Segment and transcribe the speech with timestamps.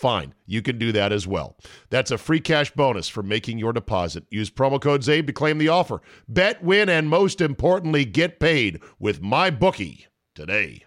[0.00, 0.34] fine.
[0.46, 1.56] You can do that as well.
[1.90, 4.24] That's a free cash bonus for making your deposit.
[4.30, 6.00] Use promo code ZABE to claim the offer.
[6.26, 10.84] Bet, win, and most importantly, get paid with my bookie today.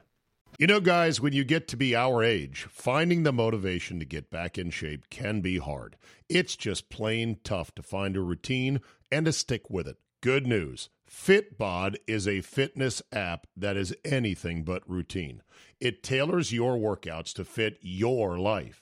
[0.59, 4.29] You know, guys, when you get to be our age, finding the motivation to get
[4.29, 5.95] back in shape can be hard.
[6.27, 9.97] It's just plain tough to find a routine and to stick with it.
[10.21, 15.43] Good news Fitbod is a fitness app that is anything but routine.
[15.79, 18.81] It tailors your workouts to fit your life,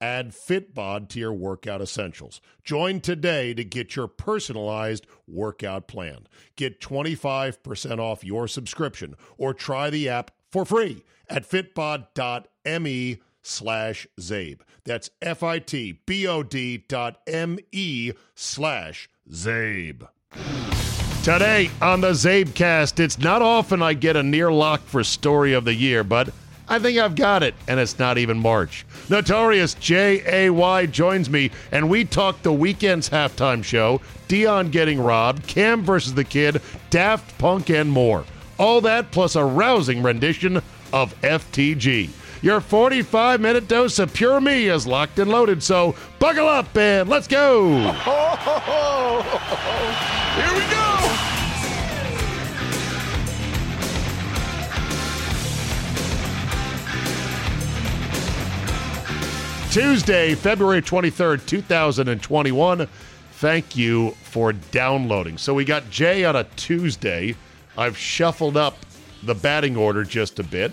[0.00, 2.40] Add Fitbod to your workout essentials.
[2.62, 6.26] Join today to get your personalized workout plan.
[6.56, 14.60] Get 25% off your subscription or try the app for free at fitbod.me slash Zabe.
[14.84, 20.08] That's F-I-T-B-O-D dot M-E slash Zabe.
[21.24, 25.64] Today on the Zabecast, it's not often I get a near lock for story of
[25.64, 26.28] the year, but
[26.68, 28.86] I think I've got it, and it's not even March.
[29.10, 30.86] Notorious J.A.Y.
[30.86, 36.24] joins me, and we talk the Weeknd's halftime show, Deion getting robbed, Cam versus the
[36.24, 38.24] Kid, Daft Punk, and more.
[38.58, 42.08] All that plus a rousing rendition of FTG.
[42.40, 47.08] Your 45 minute dose of pure me is locked and loaded, so buckle up and
[47.08, 47.68] let's go.
[50.34, 51.03] Here we go.
[59.74, 62.86] Tuesday, February 23rd, 2021.
[63.32, 65.36] Thank you for downloading.
[65.36, 67.34] So we got Jay on a Tuesday.
[67.76, 68.76] I've shuffled up
[69.24, 70.70] the batting order just a bit.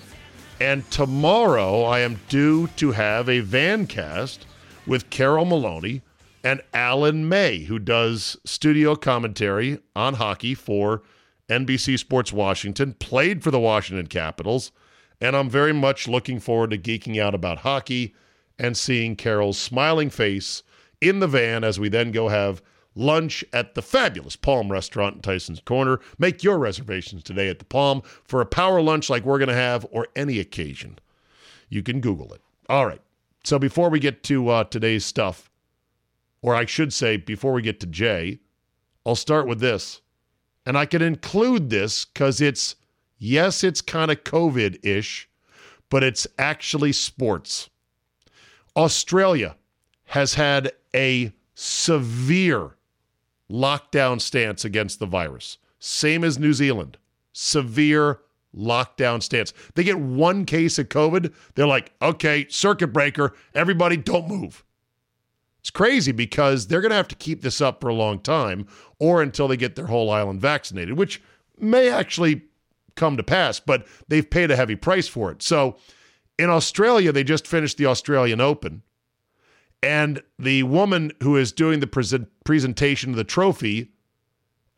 [0.60, 4.46] And tomorrow I am due to have a van cast
[4.86, 6.04] with Carol Maloney
[6.44, 11.02] and Alan May, who does studio commentary on hockey for
[11.50, 14.72] NBC Sports Washington, played for the Washington Capitals.
[15.20, 18.14] And I'm very much looking forward to geeking out about hockey
[18.62, 20.62] and seeing Carol's smiling face
[21.02, 22.62] in the van as we then go have
[22.94, 26.00] lunch at the fabulous Palm Restaurant in Tyson's Corner.
[26.20, 29.56] Make your reservations today at the Palm for a power lunch like we're going to
[29.56, 31.00] have or any occasion.
[31.70, 32.42] You can Google it.
[32.70, 33.02] All right.
[33.44, 35.50] So before we get to uh, today's stuff,
[36.44, 38.42] or I should say, before we get to Jay,
[39.08, 40.02] I'll start with this.
[40.68, 42.76] And I can include this because it's,
[43.18, 45.28] yes, it's kind of COVID ish,
[45.90, 47.71] but it's actually sports.
[48.76, 49.56] Australia
[50.06, 52.76] has had a severe
[53.50, 56.98] lockdown stance against the virus, same as New Zealand.
[57.34, 58.20] Severe
[58.56, 59.54] lockdown stance.
[59.76, 64.64] They get one case of COVID, they're like, okay, circuit breaker, everybody don't move.
[65.60, 68.68] It's crazy because they're going to have to keep this up for a long time
[69.00, 71.22] or until they get their whole island vaccinated, which
[71.60, 72.42] may actually
[72.96, 75.42] come to pass, but they've paid a heavy price for it.
[75.44, 75.78] So,
[76.42, 78.82] in Australia, they just finished the Australian Open.
[79.84, 83.92] And the woman who is doing the present presentation of the trophy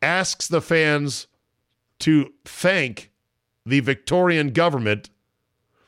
[0.02, 1.26] asks the fans
[2.00, 3.10] to thank
[3.64, 5.08] the Victorian government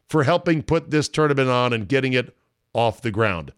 [0.09, 2.35] for helping put this tournament on and getting it
[2.73, 3.53] off the ground.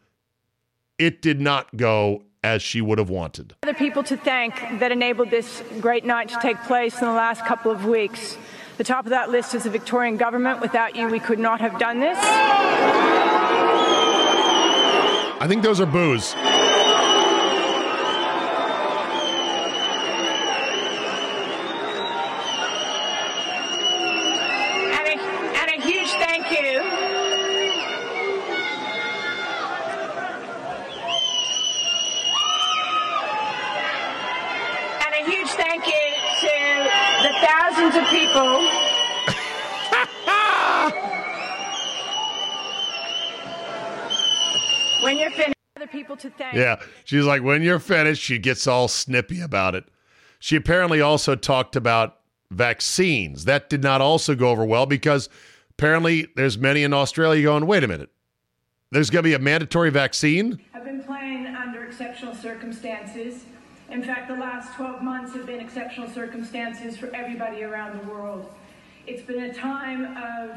[0.98, 3.54] it did not go as she would have wanted.
[3.62, 7.44] The people to thank that enabled this great night to take place in the last
[7.44, 8.36] couple of weeks.
[8.78, 10.60] The top of that list is the Victorian government.
[10.60, 12.16] Without you, we could not have done this.
[15.40, 16.36] I think those are boos.
[38.10, 38.58] People.
[45.02, 46.54] when you're finished, other people to thank.
[46.54, 49.84] Yeah, she's like, when you're finished, she gets all snippy about it.
[50.38, 52.18] She apparently also talked about
[52.50, 53.44] vaccines.
[53.44, 55.28] That did not also go over well because
[55.70, 58.10] apparently there's many in Australia going, wait a minute,
[58.90, 60.60] there's going to be a mandatory vaccine?
[60.74, 63.44] I've been playing under exceptional circumstances.
[63.90, 68.52] In fact, the last 12 months have been exceptional circumstances for everybody around the world.
[69.06, 70.50] It's been a time of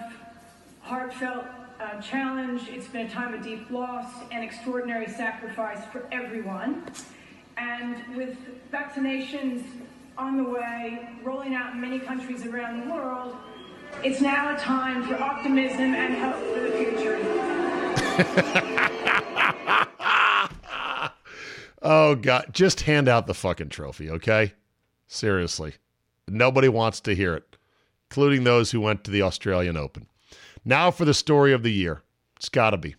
[0.81, 1.45] heartfelt
[1.80, 6.83] uh, challenge, it's been a time of deep loss and extraordinary sacrifice for everyone.
[7.56, 8.38] And with
[8.72, 9.63] vaccinations
[10.18, 13.38] on the way, rolling out in many countries around the world,
[14.04, 17.18] it's now a time for optimism and hope for the future.
[21.81, 24.54] Oh God, just hand out the fucking trophy, okay?
[25.07, 25.75] Seriously.
[26.28, 27.57] Nobody wants to hear it,
[28.10, 30.07] including those who went to the Australian Open.
[30.63, 32.04] Now for the story of the year.
[32.36, 32.95] It's got to be.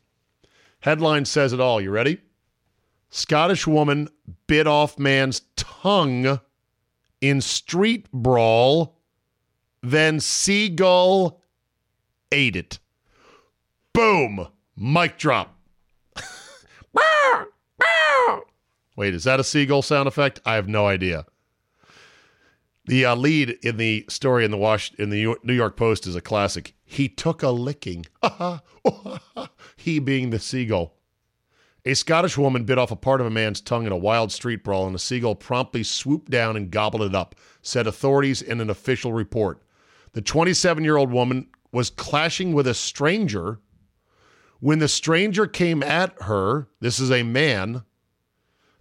[0.80, 1.80] Headline says it all.
[1.80, 2.18] You ready?
[3.10, 4.08] Scottish woman
[4.46, 6.40] bit off man's tongue
[7.20, 8.98] in street brawl,
[9.82, 11.40] then seagull
[12.32, 12.78] ate it.
[13.92, 14.48] Boom!
[14.76, 15.51] Mic drop.
[18.96, 20.40] Wait, is that a seagull sound effect?
[20.44, 21.26] I have no idea.
[22.86, 26.16] The uh, lead in the story in the Wash in the New York Post is
[26.16, 26.74] a classic.
[26.84, 28.06] He took a licking.
[29.76, 30.94] he being the seagull.
[31.84, 34.62] A Scottish woman bit off a part of a man's tongue in a wild street
[34.62, 38.70] brawl, and the seagull promptly swooped down and gobbled it up, said authorities in an
[38.70, 39.62] official report.
[40.12, 43.60] The 27 year old woman was clashing with a stranger.
[44.60, 47.82] When the stranger came at her, this is a man,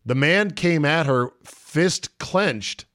[0.05, 2.85] the man came at her, fist clenched,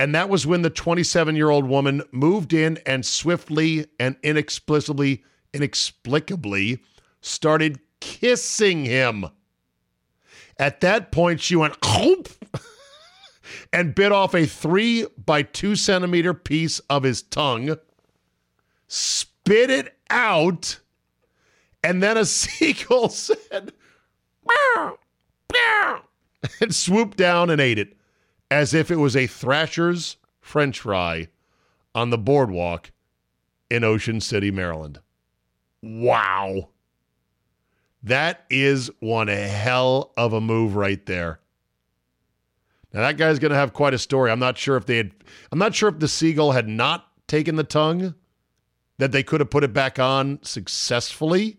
[0.00, 5.22] and that was when the 27 year old woman moved in and swiftly and inexplicably,
[5.54, 6.80] inexplicably
[7.20, 9.26] started kissing him.
[10.58, 11.76] At that point, she went
[13.72, 17.76] and bit off a three by two centimeter piece of his tongue,
[18.88, 20.80] spit it out,
[21.84, 23.72] and then a seagull said,
[24.44, 24.98] Meow,
[25.52, 26.02] meow
[26.60, 27.96] and swooped down and ate it
[28.50, 31.28] as if it was a Thrasher's French fry
[31.94, 32.90] on the boardwalk
[33.70, 35.00] in Ocean City, Maryland.
[35.82, 36.68] Wow.
[38.02, 41.40] That is one hell of a move right there.
[42.92, 44.30] Now that guy's going to have quite a story.
[44.30, 45.12] I'm not sure if they had
[45.50, 48.14] I'm not sure if the seagull had not taken the tongue
[48.98, 51.58] that they could have put it back on successfully.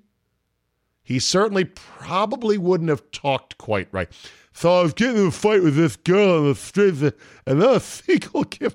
[1.02, 4.10] He certainly probably wouldn't have talked quite right.
[4.54, 7.70] So I was getting in a fight with this girl on the street, and then
[7.70, 8.72] a seagull came.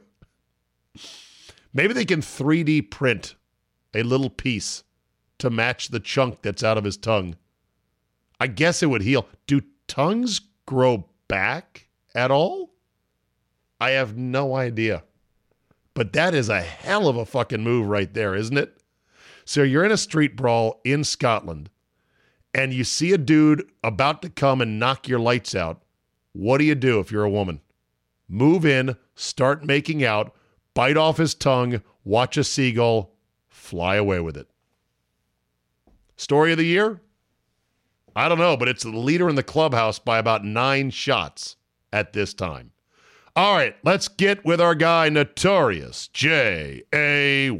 [1.72, 3.36] Maybe they can 3D print
[3.94, 4.84] a little piece
[5.38, 7.36] to match the chunk that's out of his tongue.
[8.40, 9.28] I guess it would heal.
[9.46, 12.74] Do tongues grow back at all?
[13.80, 15.04] I have no idea.
[15.94, 18.78] But that is a hell of a fucking move right there, isn't it?
[19.44, 21.70] So you're in a street brawl in Scotland
[22.58, 25.80] and you see a dude about to come and knock your lights out,
[26.32, 27.60] what do you do if you're a woman?
[28.28, 30.34] Move in, start making out,
[30.74, 33.14] bite off his tongue, watch a seagull,
[33.48, 34.48] fly away with it.
[36.16, 37.00] Story of the year?
[38.16, 41.54] I don't know, but it's the leader in the clubhouse by about nine shots
[41.92, 42.72] at this time.
[43.36, 47.50] All right, let's get with our guy, Notorious J A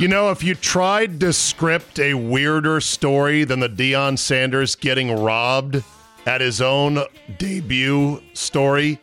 [0.00, 5.14] You know, if you tried to script a weirder story than the Deion Sanders getting
[5.14, 5.84] robbed
[6.24, 7.00] at his own
[7.36, 8.98] debut story,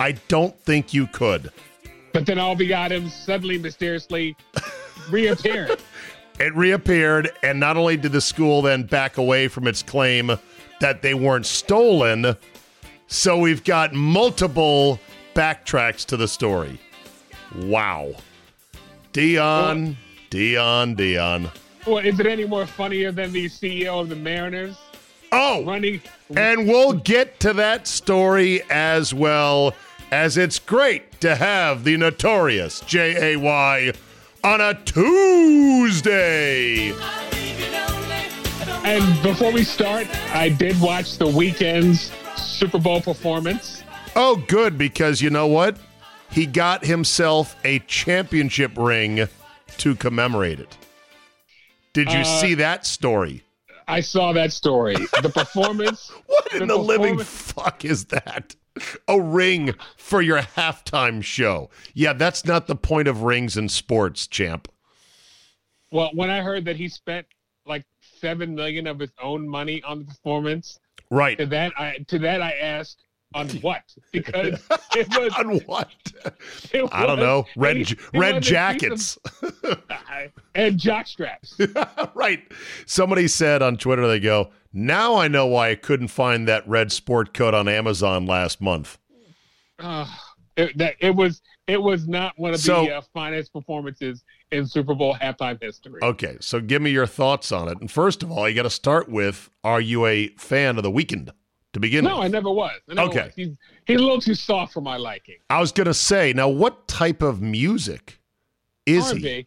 [0.00, 1.52] I don't think you could.
[2.14, 4.34] But then all got him suddenly, mysteriously
[5.10, 5.82] reappeared.
[6.40, 10.32] it reappeared, and not only did the school then back away from its claim
[10.80, 12.34] that they weren't stolen.
[13.06, 14.98] So we've got multiple
[15.34, 16.80] backtracks to the story.
[17.54, 18.14] Wow.
[19.12, 19.96] Deion,
[20.30, 21.50] Deion, Deion.
[21.86, 24.76] Well, is it any more funnier than the CEO of the Mariners
[25.32, 26.00] Oh, running?
[26.36, 29.74] and we'll get to that story as well,
[30.10, 33.92] as it's great to have the notorious J.A.Y.
[34.44, 36.92] on a Tuesday.
[38.84, 43.82] And before we start, I did watch the Weeknd's Super Bowl performance.
[44.16, 45.76] Oh, good, because you know what?
[46.30, 49.28] He got himself a championship ring
[49.78, 50.76] to commemorate it.
[51.92, 53.42] Did you Uh, see that story?
[53.86, 54.94] I saw that story.
[55.22, 56.10] The performance.
[56.26, 58.54] What in the living fuck is that?
[59.08, 61.68] A ring for your halftime show.
[61.94, 64.68] Yeah, that's not the point of rings in sports, champ.
[65.90, 67.26] Well, when I heard that he spent
[67.66, 67.84] like
[68.20, 70.78] seven million of his own money on the performance,
[71.10, 71.38] Right.
[71.38, 73.04] to that I to that I asked
[73.34, 73.82] on what
[74.12, 74.58] because
[74.96, 75.90] it was On what?
[76.72, 77.46] it I don't know.
[77.56, 79.18] Red it red was jackets.
[79.42, 79.82] of-
[80.54, 81.58] and jock straps.
[82.14, 82.42] right.
[82.86, 86.90] Somebody said on Twitter, they go, now I know why I couldn't find that red
[86.92, 88.98] sport coat on Amazon last month.
[89.78, 90.06] Uh,
[90.56, 94.66] it, that, it was it was not one of So- the uh, finest performances in
[94.66, 96.00] Super Bowl halftime history.
[96.02, 97.78] Okay, so give me your thoughts on it.
[97.80, 100.90] And first of all, you got to start with are you a fan of the
[100.90, 101.30] Weeknd
[101.78, 102.26] to begin no, with?
[102.26, 102.78] I never was.
[102.90, 103.24] I never Okay.
[103.26, 103.34] was.
[103.34, 103.56] He's
[103.86, 105.36] he's a little too soft for my liking.
[105.50, 108.20] I was going to say, now what type of music
[108.86, 109.16] is he?
[109.16, 109.46] R&B,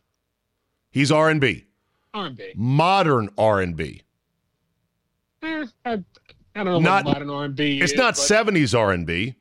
[0.91, 1.65] He's R&B.
[2.13, 2.51] R&B.
[2.55, 4.01] Modern R&B.
[5.43, 5.97] Eh, I, I
[6.55, 9.35] don't know Not- what modern R&B It's is, not 70s R&B.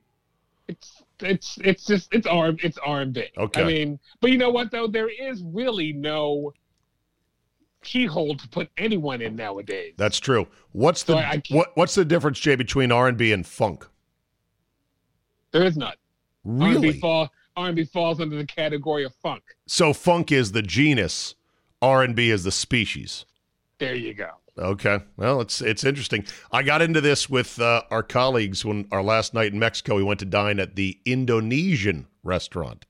[0.68, 3.24] It's it's it's just it's R it's R&B.
[3.36, 3.62] Okay.
[3.62, 4.86] I mean, but you know what though?
[4.86, 6.52] There is really no
[7.82, 9.94] keyhole to put anyone in nowadays.
[9.96, 10.46] That's true.
[10.72, 13.86] What's the So what what's the difference Jay between R&B and funk?
[15.52, 15.94] there is none.
[16.46, 16.92] R&B Really?
[16.92, 19.42] fall R&B falls under the category of funk.
[19.66, 21.34] So funk is the genus,
[21.82, 23.24] R&B is the species.
[23.78, 24.30] There you go.
[24.58, 25.00] Okay.
[25.16, 26.26] Well, it's it's interesting.
[26.52, 29.96] I got into this with uh, our colleagues when our last night in Mexico.
[29.96, 32.84] We went to dine at the Indonesian restaurant,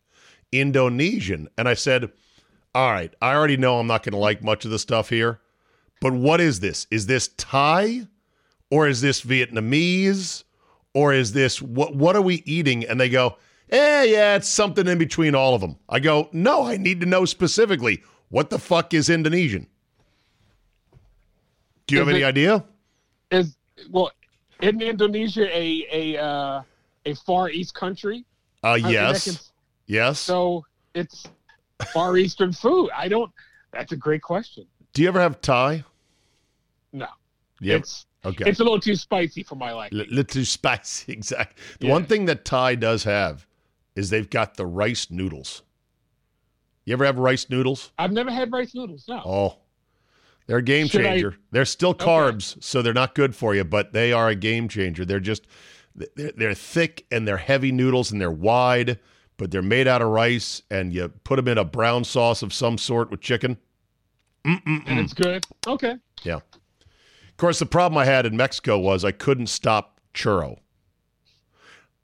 [0.50, 2.10] Indonesian, and I said,
[2.74, 5.40] "All right, I already know I'm not going to like much of the stuff here,
[6.00, 6.86] but what is this?
[6.90, 8.06] Is this Thai,
[8.70, 10.44] or is this Vietnamese,
[10.94, 11.94] or is this what?
[11.94, 13.36] What are we eating?" And they go,
[13.70, 17.06] "Eh, yeah, it's something in between all of them." I go, "No, I need to
[17.06, 19.66] know specifically what the fuck is Indonesian."
[21.86, 22.64] Do you Is have any it- idea?
[23.30, 23.56] Is
[23.90, 24.10] well,
[24.60, 26.62] isn't Indonesia a a uh,
[27.06, 28.24] a far east country?
[28.62, 29.38] Uh, I mean, that yes, can-
[29.86, 30.20] yes.
[30.20, 31.26] so it's
[31.86, 32.90] far eastern food.
[32.94, 33.30] I don't.
[33.72, 34.66] That's a great question.
[34.92, 35.84] Do you ever have Thai?
[36.92, 37.06] No,
[37.60, 37.76] Yeah.
[37.76, 38.44] it's Okay.
[38.50, 39.98] it's a little too spicy for my liking.
[40.00, 41.12] L- little too spicy.
[41.12, 41.62] Exactly.
[41.78, 41.92] The Yeah.
[41.92, 43.46] one thing that Thai does have
[43.94, 45.62] is they've got the rice noodles.
[46.84, 47.92] You ever have rice noodles?
[47.98, 49.04] I've never had rice noodles.
[49.08, 49.22] No.
[49.24, 49.56] Oh,
[50.46, 51.36] they're a game Should I- changer.
[51.52, 55.04] They're still carbs, so they're not good for you, but they are a game changer.
[55.04, 55.46] They're just
[55.94, 58.98] they're, they're thick and they're heavy noodles and they're wide,
[59.40, 62.52] but they're made out of rice, and you put them in a brown sauce of
[62.52, 63.56] some sort with chicken.
[64.44, 64.60] and
[65.00, 65.42] it's good.
[65.66, 65.96] Okay.
[66.22, 66.36] Yeah.
[66.36, 70.58] Of course, the problem I had in Mexico was I couldn't stop churro.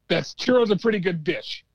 [0.09, 1.65] That's churros a pretty good dish.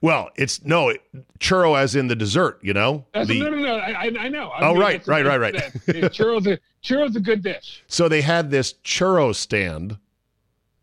[0.00, 0.92] Well, it's no
[1.40, 3.06] churro as in the dessert, you know.
[3.14, 3.76] That's, The- no, no, no.
[3.78, 4.48] I, I- I know.
[4.50, 5.54] I Oh, right, that's- right, right, right.
[5.54, 7.82] yeah, churros, a, churros a good dish.
[7.88, 9.96] so they had this churro stand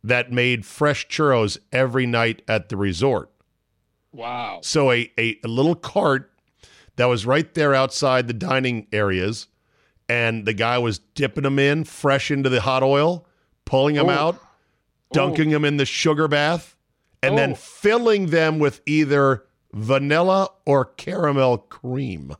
[0.04, 3.30] that made fresh churros every night at the resort.
[4.12, 4.60] Wow.
[4.64, 6.32] So a, a, a little cart
[6.96, 9.48] that was right there outside the dining areas,
[10.08, 13.26] and the guy was dipping them in fresh into the hot oil,
[13.66, 14.12] pulling them Oh.
[14.12, 14.46] out, oh.
[15.14, 16.76] dunking them in the sugar bath,
[17.22, 17.56] and then Oh.
[17.56, 22.36] filling them with either vanilla or caramel cream.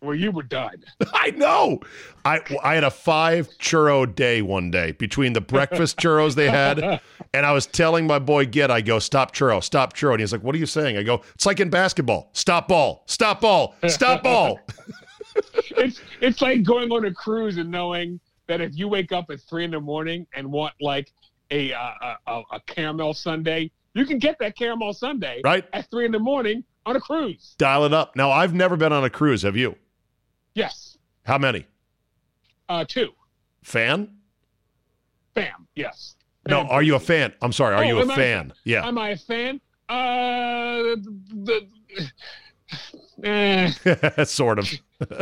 [0.00, 0.84] Well, you were done.
[1.12, 1.80] I know.
[2.24, 7.00] I I had a five churro day one day between the breakfast churros they had,
[7.34, 10.32] and I was telling my boy Get, I go, stop churro, stop churro, and he's
[10.32, 10.96] like, what are you saying?
[10.96, 14.60] I go, it's like in basketball, stop ball, stop ball, stop ball.
[15.76, 19.40] It's it's like going on a cruise and knowing that if you wake up at
[19.40, 21.12] three in the morning and want like
[21.52, 25.64] a uh, a, a, a caramel sundae, you can get that caramel sundae Right?
[25.72, 27.54] at three in the morning on a cruise.
[27.58, 28.16] Dial it up.
[28.16, 29.42] Now I've never been on a cruise.
[29.42, 29.76] Have you?
[30.54, 30.96] Yes.
[31.24, 31.66] How many?
[32.68, 33.12] Uh, two.
[33.62, 34.08] Fan?
[35.34, 36.16] Fan, Yes.
[36.48, 36.60] No.
[36.60, 37.32] And- Are you a fan?
[37.42, 37.74] I'm sorry.
[37.74, 38.52] Are Oh, you a am I fan?
[38.64, 38.86] Yeah.
[38.86, 39.60] Am I a fan?
[39.88, 40.96] Uh,
[41.46, 41.68] the,
[43.24, 43.70] eh,
[44.24, 44.68] sort of.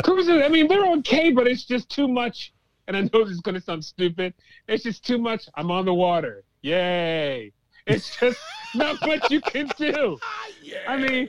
[0.04, 0.42] cruises.
[0.42, 2.52] I mean, they're okay, but it's just too much.
[2.88, 4.34] and I know this is going to sound stupid.
[4.68, 5.48] It's just too much.
[5.56, 6.44] I'm on the water.
[6.62, 7.52] Yay!
[7.86, 8.38] It's just
[8.74, 10.18] not much you can do.
[10.88, 11.28] I mean,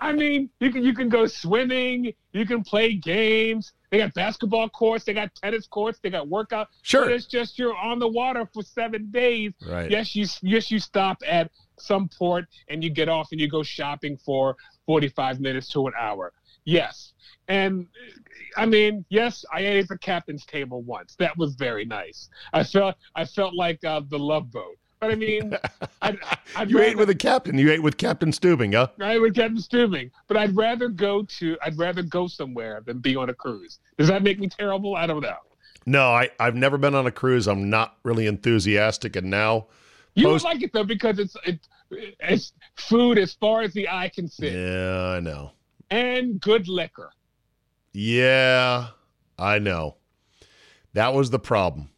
[0.00, 3.72] I mean, you can you can go swimming, you can play games.
[3.90, 6.68] They got basketball courts, they got tennis courts, they got workout.
[6.82, 7.04] Sure.
[7.04, 9.52] But it's just you're on the water for seven days.
[9.66, 9.90] Right.
[9.90, 13.62] Yes, you yes you stop at some port and you get off and you go
[13.62, 16.32] shopping for 45 minutes to an hour.
[16.64, 17.12] Yes.
[17.48, 17.86] And
[18.56, 21.14] I mean, yes, I ate at the captain's table once.
[21.18, 22.28] That was very nice.
[22.52, 24.76] I felt I felt like uh, the love boat.
[25.00, 25.56] But I mean,
[26.02, 26.18] I'd,
[26.56, 27.58] I'd you rather, ate with a captain.
[27.58, 28.88] You ate with Captain Stubing, huh?
[29.00, 30.10] I would Captain Stubing.
[30.26, 33.78] But I'd rather go to I'd rather go somewhere than be on a cruise.
[33.98, 34.96] Does that make me terrible?
[34.96, 35.36] I don't know.
[35.84, 37.46] No, I, I've never been on a cruise.
[37.46, 39.14] I'm not really enthusiastic.
[39.16, 39.66] And now,
[40.14, 41.60] You Post- would like it though because it's it,
[42.18, 45.52] it's food as far as the eye can see yeah, I know.
[45.90, 47.12] and good liquor.
[47.92, 48.88] Yeah,
[49.38, 49.96] I know.
[50.94, 51.90] That was the problem.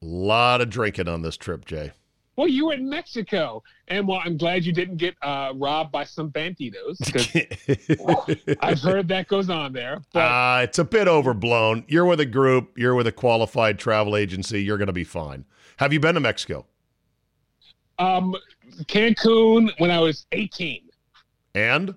[0.00, 1.92] A lot of drinking on this trip, Jay.
[2.36, 6.04] Well, you were in Mexico, and well, I'm glad you didn't get uh, robbed by
[6.04, 6.96] some banditos
[8.62, 10.00] I've heard that goes on there.
[10.14, 11.84] But Uh, it's a bit overblown.
[11.88, 15.44] You're with a group, you're with a qualified travel agency, you're going to be fine.
[15.76, 16.66] Have you been to Mexico?
[17.98, 18.34] um,
[18.84, 20.82] Cancun when I was 18.
[21.54, 21.94] And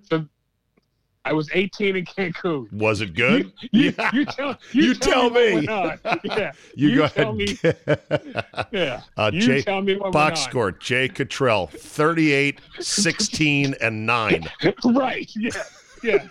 [1.27, 2.71] I was 18 in Cancun.
[2.71, 3.51] was it good?
[3.71, 4.11] You, Yeah.
[4.13, 5.67] you tell you, You tell what me.
[6.23, 7.57] Yeah, You, go tell me.
[7.63, 8.45] ahead.
[8.71, 14.47] Yeah, Uh, you Jay- tell me what Box score Jay Cottrell 38, 16, and 9.
[14.85, 15.29] right.
[15.35, 15.51] Yeah,
[16.03, 16.27] yeah.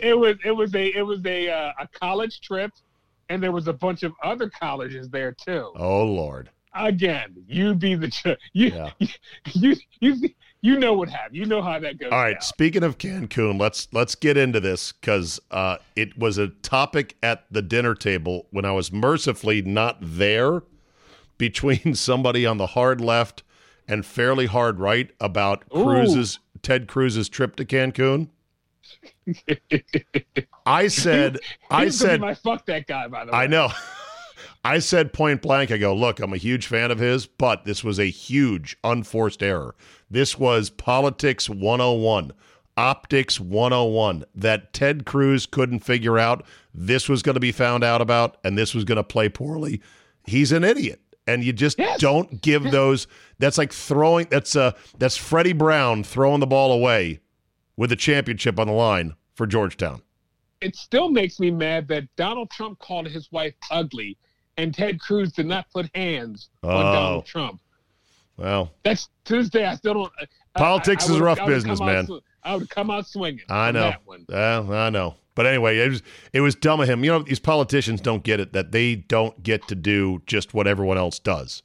[0.00, 2.72] it was it was a it was a uh, a college trip,
[3.28, 5.72] and there was a bunch of other colleges there too.
[5.76, 6.50] Oh, Lord.
[6.74, 8.90] Again, you be the ch- you, Yeah.
[8.98, 9.08] you
[9.54, 10.28] you you
[10.62, 11.36] know what happened.
[11.36, 12.10] You know how that goes.
[12.10, 12.42] All right.
[12.42, 17.44] Speaking of Cancun, let's let's get into this because uh, it was a topic at
[17.50, 20.62] the dinner table when I was mercifully not there
[21.38, 23.42] between somebody on the hard left
[23.88, 25.84] and fairly hard right about Ooh.
[25.84, 28.28] Cruz's Ted Cruz's trip to Cancun.
[30.66, 31.38] I said,
[31.70, 33.08] I He's gonna be said, my fuck that guy.
[33.08, 33.70] By the way, I know.
[34.66, 37.84] I said point blank, I go, look, I'm a huge fan of his, but this
[37.84, 39.74] was a huge unforced error.
[40.10, 42.32] This was politics 101,
[42.76, 46.44] optics 101 that Ted Cruz couldn't figure out.
[46.74, 49.80] This was going to be found out about, and this was going to play poorly.
[50.26, 51.00] He's an idiot.
[51.28, 51.98] And you just Yes.
[52.00, 53.08] don't give those.
[53.40, 54.28] That's like throwing.
[54.30, 57.18] That's uh, that's Freddie Brown throwing the ball away
[57.76, 60.02] with the championship on the line for Georgetown.
[60.60, 64.16] it still makes me mad that Donald Trump called his wife ugly,
[64.56, 66.92] and Ted Cruz did not put hands on Oh.
[66.92, 67.60] Donald Trump.
[68.36, 69.64] Well, That's Tuesday.
[69.64, 70.12] I still don't.
[70.54, 72.06] Politics I- I is rough business, man.
[72.06, 73.40] sw- I would come out swinging.
[73.48, 73.80] I know.
[73.80, 74.24] that one.
[74.28, 75.14] Well, I know.
[75.34, 77.02] But anyway, it was it was dumb of him.
[77.04, 80.66] You know, these politicians don't get it that they don't get to do just what
[80.66, 81.62] everyone else does.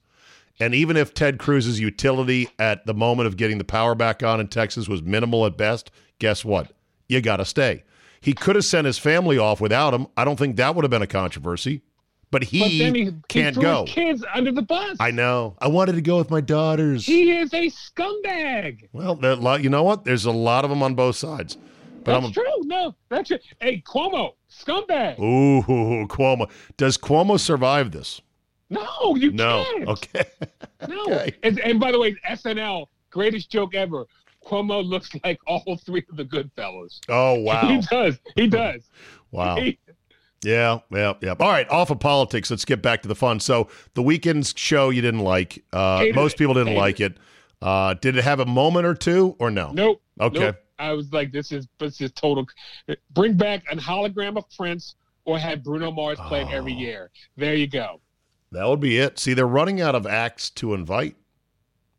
[0.59, 4.39] And even if Ted Cruz's utility at the moment of getting the power back on
[4.39, 6.71] in Texas was minimal at best, guess what?
[7.09, 7.83] You got to stay.
[8.19, 10.07] He could have sent his family off without him.
[10.15, 11.81] I don't think that would have been a controversy.
[12.31, 13.83] But he, But he, he can't threw go.
[13.85, 14.95] kids under the bus.
[15.01, 15.55] I know.
[15.59, 17.05] I wanted to go with my daughters.
[17.05, 18.87] He is a scumbag.
[18.93, 20.05] well, there- you know what?
[20.05, 21.57] There's a lot of them on both sides.
[22.03, 22.43] But That's I'm true.
[22.63, 23.43] No, that's it.
[23.59, 25.19] Hey, Cuomo, scumbag.
[25.19, 26.49] Ooh, Cuomo.
[26.77, 28.21] Does Cuomo survive this?
[28.71, 29.63] No, you No.
[29.75, 29.87] can't.
[29.89, 30.23] Okay.
[30.87, 31.03] No.
[31.03, 31.35] Okay.
[31.43, 34.07] And, and by the way, SNL, greatest joke ever.
[34.43, 36.99] Cuomo looks like all three of the Goodfellas.
[37.07, 37.61] Oh wow.
[37.67, 38.19] He does.
[38.35, 38.89] He does.
[39.29, 39.57] Wow.
[39.57, 39.77] He-
[40.43, 41.35] Yeah, yeah, yeah.
[41.39, 43.39] All right, off of politics, let's get back to the fun.
[43.39, 45.63] So the Weeknd's show you didn't like.
[45.71, 47.17] Uh, most people didn't like it.
[47.61, 49.71] Uh, did it have a moment or two or no?
[49.71, 50.01] Nope.
[50.19, 50.39] Okay.
[50.39, 50.55] Nope.
[50.79, 52.47] I was like, this is this is total.
[53.11, 56.77] Bring back an hologram of Prince or have Bruno Mars play it every Oh.
[56.79, 57.11] year.
[57.37, 58.01] There you go.
[58.51, 59.19] That would be it.
[59.19, 61.15] See, they're running out of acts to invite.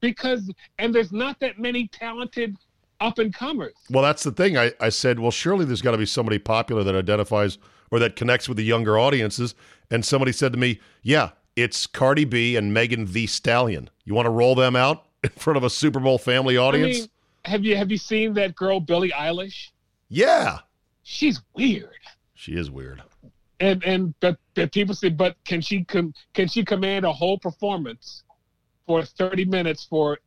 [0.00, 0.50] Because
[0.80, 2.56] and there's not that many talented
[3.00, 3.72] up and comers.
[3.88, 4.58] Well, that's the thing.
[4.58, 7.58] I, I said, well, surely there's got to be somebody popular that identifies
[7.92, 9.54] or that connects with the younger audiences.
[9.90, 13.90] And somebody said to me, yeah, it's Cardi B and Megan Thee Stallion.
[14.04, 16.96] You want to roll them out in front of a Super Bowl family audience?
[16.96, 17.08] I mean,
[17.44, 19.68] have you have you seen that girl Billie Eilish?
[20.08, 20.58] yeah.
[21.04, 21.98] She's weird.
[22.34, 23.02] She is weird.
[23.58, 27.38] And and but, but people say, but can she com- can she command a whole
[27.38, 28.22] performance
[28.86, 30.18] for 30 minutes for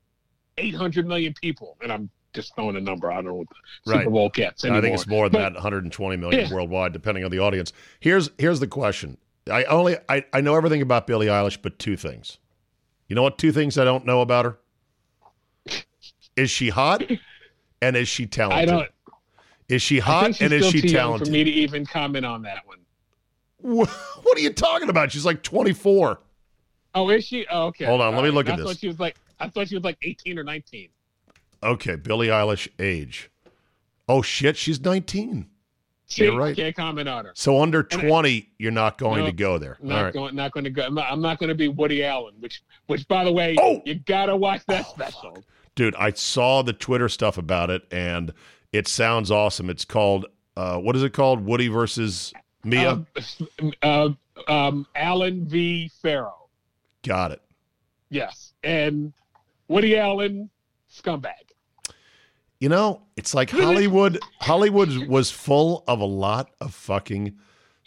[0.58, 1.78] 800 million people?
[1.82, 3.12] And I'm just throwing a number.
[3.12, 3.48] I don't know what
[3.86, 4.00] the Right.
[4.02, 4.78] Super Bowl gets anymore.
[4.78, 6.54] I think it's more than But- that, 120 million Yeah.
[6.54, 7.74] worldwide, depending on the audience.
[8.00, 9.18] Here's here's the question.
[9.52, 12.38] I only I, I know everything about Billie Eilish, but two things.
[13.08, 13.38] You know what?
[13.38, 14.58] Two things I don't know about her.
[16.36, 17.04] Is she hot?
[17.82, 18.70] And is she talented?
[18.70, 18.90] I don't.
[19.70, 21.28] Is she hot and is she talented?
[21.28, 22.80] for me to even comment on that one.
[23.62, 25.12] Wh- What are you talking about?
[25.12, 26.20] She's like 24.
[26.94, 27.46] Oh, is she?
[27.50, 27.86] Oh, okay.
[27.86, 28.66] Hold on, let me look I at this.
[28.68, 30.90] Thought she was like, I thought she was like 18 or 19.
[31.66, 33.30] Okay, Billie Eilish age.
[34.08, 35.48] Oh shit, she's 19.
[36.08, 36.56] See, You're right.
[36.56, 37.32] Can't comment on her.
[37.34, 39.78] So under And I- 20, you're not going No, to go there.
[39.82, 40.14] Not All right.
[40.14, 40.36] going.
[40.36, 40.84] Not going to go.
[40.84, 42.36] I'm not, I'm not going to be Woody Allen.
[42.40, 43.82] Which, which, by the way, Oh!
[43.86, 45.44] you gotta watch that Oh, special.
[45.74, 48.32] Dude, I saw the Twitter stuff about it and
[48.72, 49.70] it sounds awesome.
[49.70, 51.44] It's called uh what is it called?
[51.44, 52.32] Woody versus
[52.64, 52.92] Mia?
[52.92, 53.08] Um,
[53.82, 54.10] uh,
[54.48, 55.90] um, Allen v.
[56.02, 56.50] Farrow.
[57.04, 57.42] Got it.
[58.10, 59.12] Yes, and
[59.68, 60.50] Woody Allen,
[60.92, 61.34] scumbag.
[62.60, 64.20] You know, it's like Hollywood.
[64.42, 67.38] Hollywood was full of a lot of fucking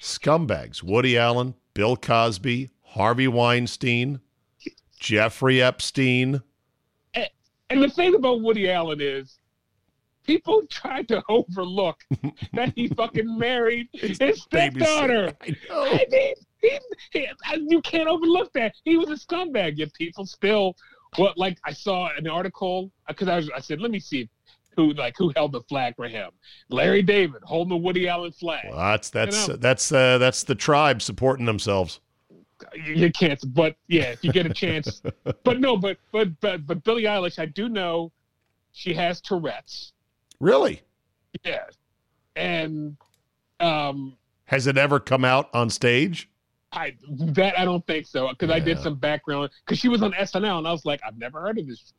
[0.00, 0.82] scumbags.
[0.82, 4.20] Woody Allen, Bill Cosby, Harvey Weinstein,
[4.98, 6.42] Jeffrey Epstein.
[7.70, 9.36] And the thing about Woody Allen is,
[10.26, 11.96] people try to overlook
[12.54, 15.34] that he fucking married his stepdaughter.
[15.42, 15.84] I know.
[15.84, 16.78] I mean, he,
[17.12, 17.28] he,
[17.68, 18.74] you can't overlook that.
[18.84, 19.76] He was a scumbag.
[19.76, 20.76] Yet people still,
[21.18, 24.28] well, like I saw an article because I, was- I said, let me see
[24.78, 26.30] who like who held the flag for him.
[26.70, 28.64] Larry David holding the Woody Allen flag.
[28.68, 29.56] Well, that's that's You know.
[29.58, 31.98] that's uh, that's the tribe supporting themselves.
[32.74, 35.02] You, you can't, but yeah, if you get a chance.
[35.44, 38.12] but no, but but but but Billie Eilish, I do know
[38.72, 39.92] she has Tourette's.
[40.38, 40.80] Really?
[41.44, 41.64] Yeah,
[42.36, 42.96] and
[43.58, 46.30] um, Has it ever come out on stage?
[46.70, 46.94] I
[47.34, 50.58] that I don't think so because I did some background because she was on SNL
[50.58, 51.92] and I was like, I've never heard of this,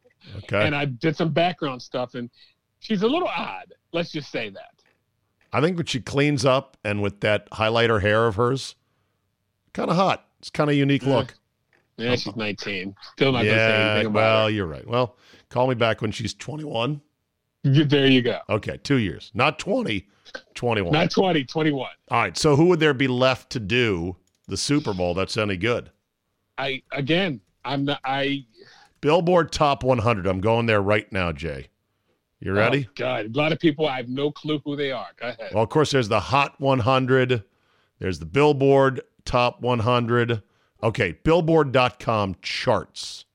[0.43, 0.65] Okay.
[0.65, 2.29] and I did some background stuff and
[2.79, 3.73] she's a little odd.
[3.91, 4.71] Let's just say that.
[5.51, 8.75] I think when she cleans up and with that highlighter hair of hers,
[9.73, 10.25] kind of hot.
[10.39, 11.15] It's kind of unique Yeah.
[11.15, 11.33] look.
[11.97, 12.95] Yeah, she's 19.
[13.13, 13.91] Still not gonna say Yeah.
[13.95, 14.87] anything Well, about you're right.
[14.87, 15.17] Well,
[15.49, 17.01] call me back when she's 21.
[17.63, 18.39] There you go.
[18.49, 20.07] Okay, two years, not 20,
[20.53, 20.93] 21.
[20.93, 21.89] Not 20, 21.
[22.09, 22.37] All right.
[22.37, 24.15] So who would there be left to do
[24.47, 25.91] the Super Bowl that's any good?
[26.57, 27.99] I again, I'm not.
[28.05, 28.45] I
[29.01, 30.25] Billboard Top 100.
[30.25, 31.67] I'm going there right now, Jay.
[32.41, 32.88] You ready?
[32.89, 33.88] Oh, God, a lot of people.
[33.88, 35.08] I have no clue who they are.
[35.19, 35.52] Go ahead.
[35.54, 37.43] Well, of course, there's the Hot 100.
[37.99, 40.41] There's the Billboard Top 100.
[40.82, 43.25] Okay, Billboard.com charts.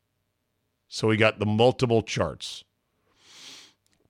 [0.88, 2.64] So we got the multiple charts.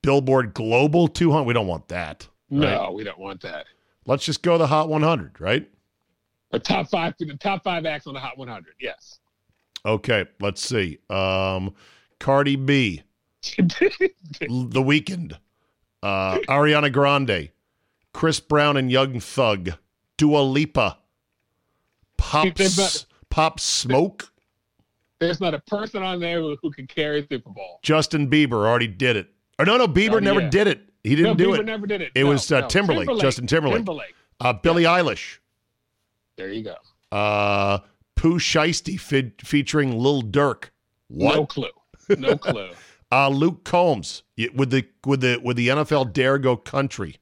[0.02, 1.44] Billboard Global 200.
[1.44, 2.28] We don't want that.
[2.50, 3.66] no, we don't want that.
[4.06, 5.68] Let's just go the Hot 100, right?
[6.52, 8.74] The top five, the top five acts on the Hot 100.
[8.78, 9.18] Yes.
[9.84, 10.98] Okay, let's see.
[11.10, 11.74] Um,
[12.20, 13.02] Cardi B,
[13.58, 15.36] The Weeknd,
[16.02, 17.50] uh, Ariana Grande,
[18.12, 19.70] Chris Brown and Young Thug,
[20.16, 20.98] Dua Lipa,
[22.16, 24.32] Pops, Pop Smoke,
[25.18, 27.80] There's not a person on there who, who can carry a Super Bowl.
[27.82, 29.28] Justin Bieber already did it.
[29.58, 30.50] Or no, no, Bieber Oh, never yeah.
[30.50, 30.80] did it.
[31.02, 31.66] He didn't no, do Bieber it.
[31.66, 32.12] never did it.
[32.14, 32.68] It No, was, uh, no.
[32.68, 33.76] Timberlake, Justin Timberlake.
[33.78, 34.14] Timberlake.
[34.40, 35.38] Uh, Billie Eilish,
[36.36, 36.76] There you go.
[37.16, 37.78] uh,
[38.16, 40.70] Pooh Shiesty fe- featuring Lil Durk.
[41.08, 41.34] What?
[41.36, 41.68] No clue.
[42.18, 42.70] No clue.
[43.14, 44.24] Uh, Luke Combs
[44.54, 47.18] with the with the with the NFL Dare Go Country.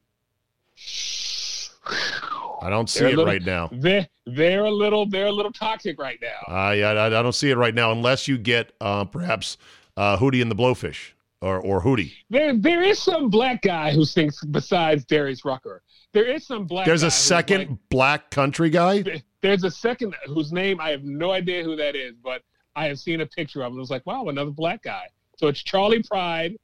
[2.62, 3.68] I don't see it right now.
[3.70, 6.50] They're they're a little they're a little toxic right now.
[6.54, 9.58] I, I I don't see it right now unless you get uh, perhaps
[9.98, 11.10] uh, Hootie and the Blowfish
[11.42, 12.12] or or Hootie.
[12.30, 15.82] There there is some black guy who sings besides Darius Rucker.
[16.14, 16.86] There is some black.
[16.86, 19.04] There's a second like- black country guy.
[19.42, 22.40] there's a second whose name I have no idea who that is, but
[22.74, 23.76] I have seen a picture of him.
[23.76, 25.08] It was like, wow, another black guy.
[25.36, 26.56] So it's Charley Pride.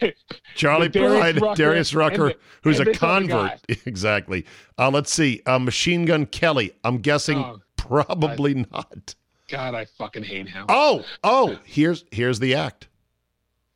[0.54, 3.60] Charley Darius Pride, Rucker, Darius Rucker, the- who's a convert.
[3.86, 4.46] exactly.
[4.78, 5.42] Uh, let's see.
[5.44, 6.72] Uh, Machine Gun Kelly.
[6.84, 9.14] I'm guessing Oh, probably not.
[9.48, 10.64] God, I fucking hate him.
[10.70, 12.88] Oh, oh, here's here's the act.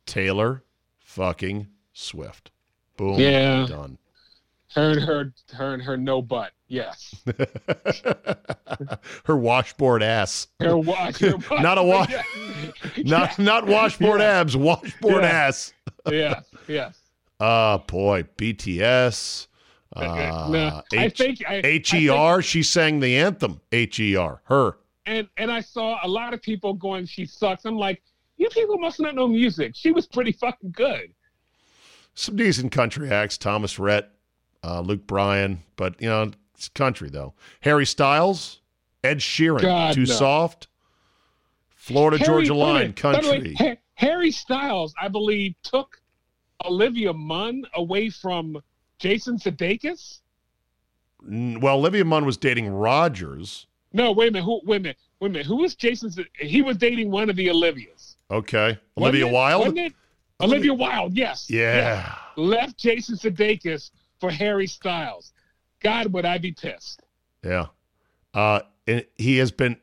[0.07, 0.63] Taylor
[0.99, 2.49] fucking Swift.
[2.97, 3.19] Boom.
[3.19, 3.67] Yeah.
[3.67, 3.99] Done.
[4.73, 6.51] Her and her her and her no butt.
[6.69, 7.15] Yes.
[9.25, 10.47] Her washboard ass.
[10.59, 11.17] Her wash.
[11.19, 12.09] Her wash Not a wash-
[12.95, 13.03] Yeah.
[13.05, 14.39] Not not washboard Yeah.
[14.39, 15.29] abs, washboard Yeah.
[15.29, 15.73] ass.
[16.09, 16.45] yes.
[16.67, 16.97] Yes.
[17.39, 19.47] Oh boy, BTS.
[19.95, 23.59] Uh, no, I think I, I think- HER, she sang the anthem.
[23.71, 24.77] HER, her.
[25.05, 28.01] and and I saw a lot of people going, "She sucks." I'm like,
[28.37, 29.71] you people must not know music.
[29.75, 31.11] She was pretty fucking good.
[32.13, 33.37] Some decent country acts.
[33.37, 34.11] Thomas Rhett,
[34.63, 36.31] uh, Luke Bryan, but you know
[36.67, 37.33] country though.
[37.61, 38.59] Harry Styles,
[39.03, 40.13] Ed Sheeran, God, too no.
[40.13, 40.67] soft.
[41.69, 43.79] Florida Harry- Georgia Line, the way, country.
[43.95, 45.99] Harry Styles, I believe, took
[46.65, 48.61] Olivia Munn away from
[48.99, 50.19] Jason Sudeikis.
[51.21, 53.67] Well, Olivia Munn was dating Rodgers.
[53.91, 54.45] No, wait a minute.
[54.45, 54.61] Who?
[54.65, 54.97] Wait a minute.
[55.19, 55.47] Wait a minute.
[55.47, 56.11] Who was Jason?
[56.37, 58.15] He was dating one of the Olivias.
[58.31, 59.27] Okay, Olivia?
[59.27, 59.77] Wilde.
[59.77, 59.93] It?
[60.41, 61.17] Olivia Wilde.
[61.17, 61.49] Yes.
[61.49, 61.75] Yeah.
[61.75, 62.17] Yes.
[62.37, 65.33] Left Jason Sudeikis for Harry Styles.
[65.81, 67.01] God, would I be pissed?
[67.43, 67.67] Yeah.
[68.33, 69.77] Uh, and he has been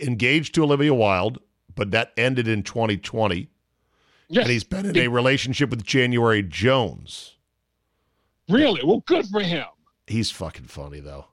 [0.00, 1.38] engaged to Olivia Wilde,
[1.74, 3.48] but that ended in 2020.
[4.28, 4.42] Yes.
[4.44, 7.36] And he's been in a relationship with January Jones.
[8.48, 9.02] really well.
[9.06, 9.66] Good for him.
[10.06, 11.26] He's fucking funny though.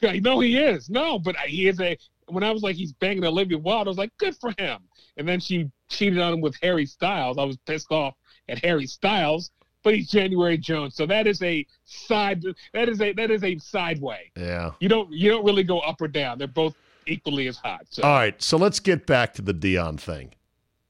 [0.00, 0.90] Yeah, no, he is.
[0.90, 1.96] No, but he is a.
[2.28, 4.80] When I was like, he's banging Olivia Wilde, I was like, good for him.
[5.16, 7.38] And then she cheated on him with Harry Styles.
[7.38, 8.14] I was pissed off
[8.48, 9.50] at Harry Styles,
[9.86, 12.42] but he's January Jones, so that is a side.
[12.74, 14.32] That is a that is a sideway.
[14.36, 14.72] Yeah.
[14.80, 16.38] You don't you don't really go up or down.
[16.38, 16.74] They're both
[17.06, 17.86] equally as hot.
[17.88, 20.34] So All right, so let's get back to the Deion thing.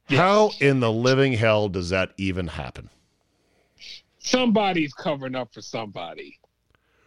[0.08, 2.88] How in the living hell does that even happen?
[4.18, 6.38] somebody's covering up for somebody.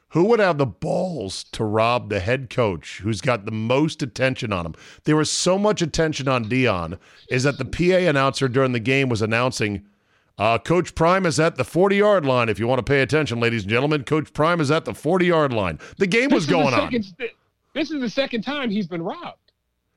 [0.10, 4.54] Who would have the balls to rob the head coach who's got the most attention
[4.54, 4.75] on him?
[5.06, 6.99] There was so much attention on Deion,
[7.30, 9.86] is that the PA announcer during the game was announcing,
[10.39, 12.49] uh, Coach Prime is at the 40 yard line.
[12.49, 15.25] If you want to pay attention, ladies and gentlemen, Coach Prime is at the 40
[15.28, 15.78] yard line.
[15.97, 16.91] The game was This is the going on.
[17.75, 19.38] This is the second time he's been robbed.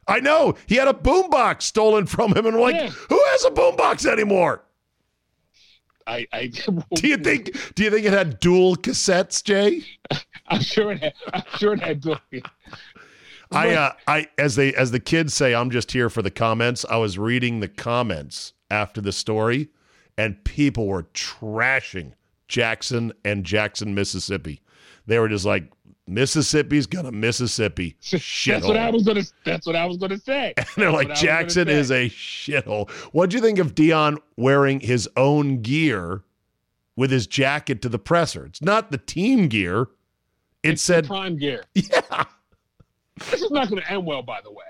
[0.06, 0.56] I know.
[0.66, 2.88] He had a boombox stolen from him, and we're like, Yeah.
[2.90, 4.62] who has a boombox anymore?
[6.06, 6.46] I, I
[6.94, 7.74] Do you think?
[7.74, 9.84] Do you think it had dual cassettes, Jay?
[10.48, 11.14] I'm sure it had.
[11.32, 12.00] I'm sure it had.
[12.00, 12.18] Dual.
[13.52, 16.84] I, uh, I, as they, as the kids say, I'm just here for the comments.
[16.88, 19.68] I was reading the comments after the story,
[20.18, 22.12] and people were trashing
[22.48, 24.60] Jackson and Jackson, Mississippi.
[25.06, 25.70] They were just like,
[26.06, 28.46] Mississippi's gonna Mississippi shithole.
[28.52, 29.22] That's what I was gonna.
[29.44, 30.52] That's what I was gonna say.
[30.58, 32.90] And they're That's like, what I was gonna Jackson is a shithole.
[33.12, 36.22] What do you think of Deion wearing his own gear
[36.96, 38.44] with his jacket to the presser?
[38.46, 39.88] It's not the team gear.
[40.62, 41.64] It said, prime gear.
[41.74, 42.24] yeah.
[43.30, 44.64] This is not gonna end well, by the way,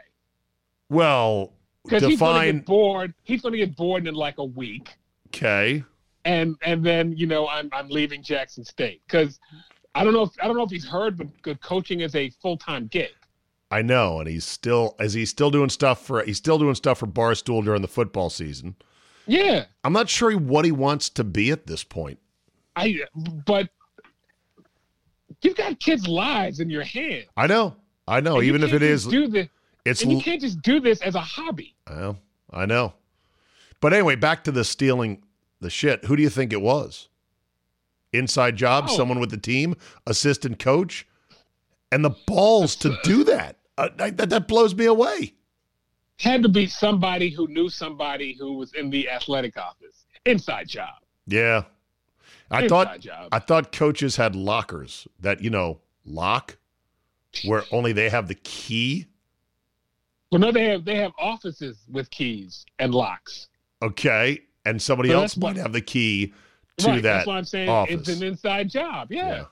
[0.91, 1.53] Well,
[1.85, 3.15] because he's gonna get bored.
[3.25, 4.95] He's gonna get bored in like a week,
[5.35, 5.85] Okay.
[6.25, 9.40] and and then you know I'm I'm leaving Jackson State because
[9.95, 12.31] I don't know if I don't know if he's heard, but good coaching is a
[12.31, 13.11] full time gig.
[13.71, 16.99] I know, and he's still is he still doing stuff for he's still doing stuff
[16.99, 18.77] for Barstool during the football season.
[19.27, 22.18] Yeah, I'm not sure what he wants to be at this point.
[22.77, 23.01] I
[23.47, 23.71] but
[25.40, 27.27] you've got kids' lives in your hand.
[27.37, 28.37] I know, I know.
[28.37, 29.49] And even if it is, do this,
[29.85, 31.75] it's and you can't just do this as a hobby.
[31.88, 32.18] well,
[32.53, 32.95] I know.
[33.83, 35.23] But anyway, back to the stealing
[35.61, 36.07] the shit.
[36.07, 37.09] Who do you think it was?
[38.12, 38.97] Inside job, Oh.
[38.97, 39.75] someone with the team,
[40.07, 41.07] assistant coach,
[41.90, 43.59] and the balls to do that.
[43.77, 45.35] Uh, that that blows me away.
[46.21, 50.05] Had to be somebody who knew somebody who was in the athletic office.
[50.25, 50.95] Inside job.
[51.27, 51.64] Yeah,
[52.51, 53.29] I Inside thought job.
[53.33, 56.59] I thought coaches had lockers that you know lock,
[57.45, 59.07] where only they have the key.
[60.31, 63.49] well, no, they have they have offices with keys and locks.
[63.83, 66.33] Okay, and somebody So else that's what- might have the key
[66.79, 68.09] to right, that that's why I'm saying office.
[68.09, 69.11] it's an inside job.
[69.12, 69.45] Yeah.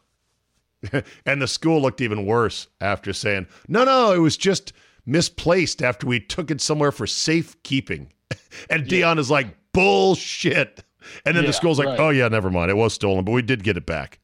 [0.92, 1.00] Yeah.
[1.26, 4.72] and the school looked even worse after saying, "No, no, it was just
[5.04, 8.10] misplaced after we took it somewhere for safekeeping."
[8.70, 10.82] and Deion is like, "Bullshit."
[11.26, 12.00] And then the school's like, right.
[12.00, 12.70] "Oh yeah, never mind.
[12.70, 14.20] It was stolen, but we did get it back."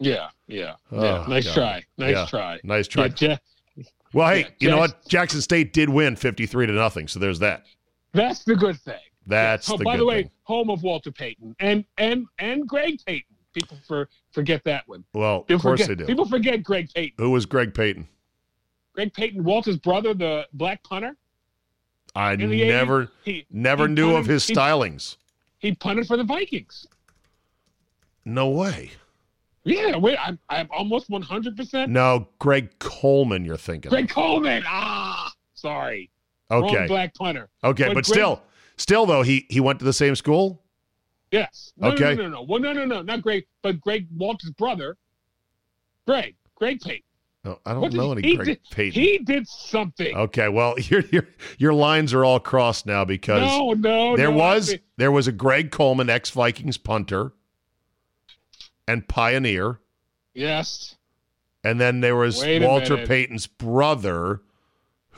[0.00, 0.28] Yeah.
[0.48, 0.74] Yeah.
[0.90, 1.24] Oh, yeah.
[1.28, 1.54] Nice God.
[1.54, 1.84] try.
[1.98, 2.26] Nice Yeah.
[2.26, 2.60] try.
[2.64, 3.10] Nice try.
[3.18, 3.36] Yeah,
[4.12, 5.06] well, hey, yeah, you know what?
[5.06, 7.66] Jackson State did win 53 to nothing, so there's that.
[8.12, 8.98] that's the good thing.
[9.30, 10.30] That's oh, the by the way, thing.
[10.42, 13.24] home of Walter Payton and and and Greg Payton.
[13.52, 15.04] People for forget that one.
[15.12, 16.06] Well, People of course forget, they do.
[16.06, 17.14] People forget Greg Payton.
[17.18, 18.06] Who was Greg Payton?
[18.94, 21.16] Greg Payton, Walter's brother, the black punter.
[22.14, 25.16] I In 80s, never, he never he knew of his he- stylings.
[25.58, 26.86] He punted for the Vikings.
[28.24, 28.90] No way.
[29.64, 31.56] Yeah, wait, I'm I'm almost 100.
[31.56, 33.44] percent No, Greg Coleman.
[33.44, 33.90] You're thinking.
[33.90, 34.62] Greg Coleman.
[34.66, 36.10] Ah, sorry,
[36.50, 36.86] wrong okay.
[36.86, 37.48] black punter.
[37.62, 38.42] Okay, But but Greg- still,
[38.80, 40.62] still though, he he went to the same school.
[41.30, 41.72] Yes.
[41.76, 42.14] No, Okay.
[42.16, 42.42] No, no, no, no.
[42.42, 44.96] Well, no, no, no, not Greg, but Greg Walter's brother.
[46.06, 47.02] Greg, Greg Payton.
[47.44, 49.00] Oh, no, I don't What know any he Greg did- Payton.
[49.00, 50.16] He did something.
[50.16, 54.36] okay, well, your your your lines are all crossed now because no, no, there no,
[54.36, 57.32] was there was a Greg Coleman, ex Vikings punter,
[58.88, 59.78] and pioneer,
[60.34, 60.96] Yes.
[61.64, 63.06] and then there was Wait Walter.
[63.06, 64.42] Payton's brother,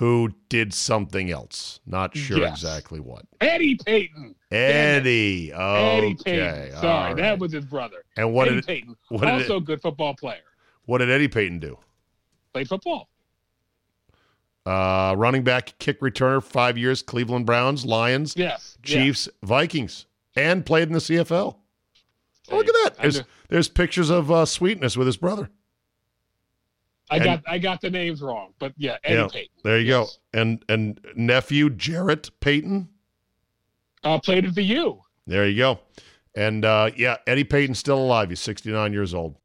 [0.02, 1.78] who did something else.
[1.86, 2.54] Not sure Yes.
[2.54, 3.24] exactly what.
[3.40, 4.34] Eddie Payton.
[4.50, 5.52] Eddie.
[5.54, 5.96] Okay.
[5.98, 6.80] Eddie Payton.
[6.80, 8.02] Sorry, that was his brother.
[8.16, 8.96] And what Eddie did Payton.
[9.10, 10.42] what also a good football player.
[10.86, 11.78] what did Eddie Payton do?
[12.52, 13.10] Played football.
[14.66, 18.76] Uh, running back, kick returner, five years, Cleveland Browns, Lions, Yes.
[18.82, 21.58] Chiefs, Vikings, and played in the CFL.
[22.50, 22.96] Look at that.
[23.00, 25.48] There's there's pictures of uh, Sweetness with his brother.
[27.12, 29.54] I And- got I got the names wrong, but yeah, Eddie Yeah, Payton.
[29.64, 30.18] There you Yes.
[30.32, 30.40] go.
[30.40, 32.88] And and nephew Jarrett Payton.
[34.04, 35.00] Uh, played at the U.
[35.26, 35.80] There you go.
[36.34, 38.30] And uh, yeah, Eddie Payton's still alive.
[38.30, 39.36] He's 69 years old.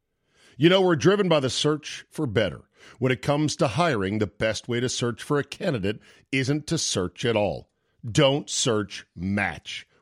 [0.55, 2.61] You know, we're driven by the search for better.
[2.99, 5.99] When it comes to hiring, the best way to search for a candidate
[6.31, 7.69] isn't to search at all.
[8.09, 9.86] Don't search, match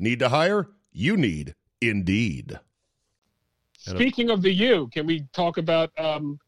[0.00, 0.68] Need to hire?
[0.92, 2.58] You need Indeed.
[3.78, 6.38] Speaking of the U, can we talk about um,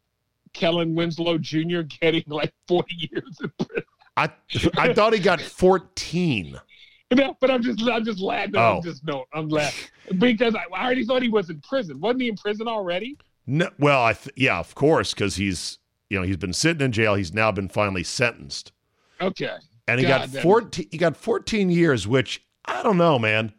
[0.52, 1.82] Kellen Winslow Jr.
[1.82, 3.84] getting like 40 years in prison?
[4.16, 4.30] I
[4.76, 6.58] I thought he got 14.
[7.14, 8.56] No, but I'm just I'm just laughing.
[8.56, 8.76] Oh.
[8.76, 12.00] I'm just no, I'm laughing because I, I already thought he was in prison.
[12.00, 13.18] Wasn't he in prison already?
[13.46, 15.76] No, well, I th- yeah, of course, because he's
[16.08, 17.14] you know he's been sitting in jail.
[17.14, 18.72] He's now been finally sentenced,
[19.20, 19.50] Okay.
[19.86, 20.42] and he God got damn.
[20.42, 20.88] 14.
[20.90, 23.52] He got 14 years, which I don't know, man.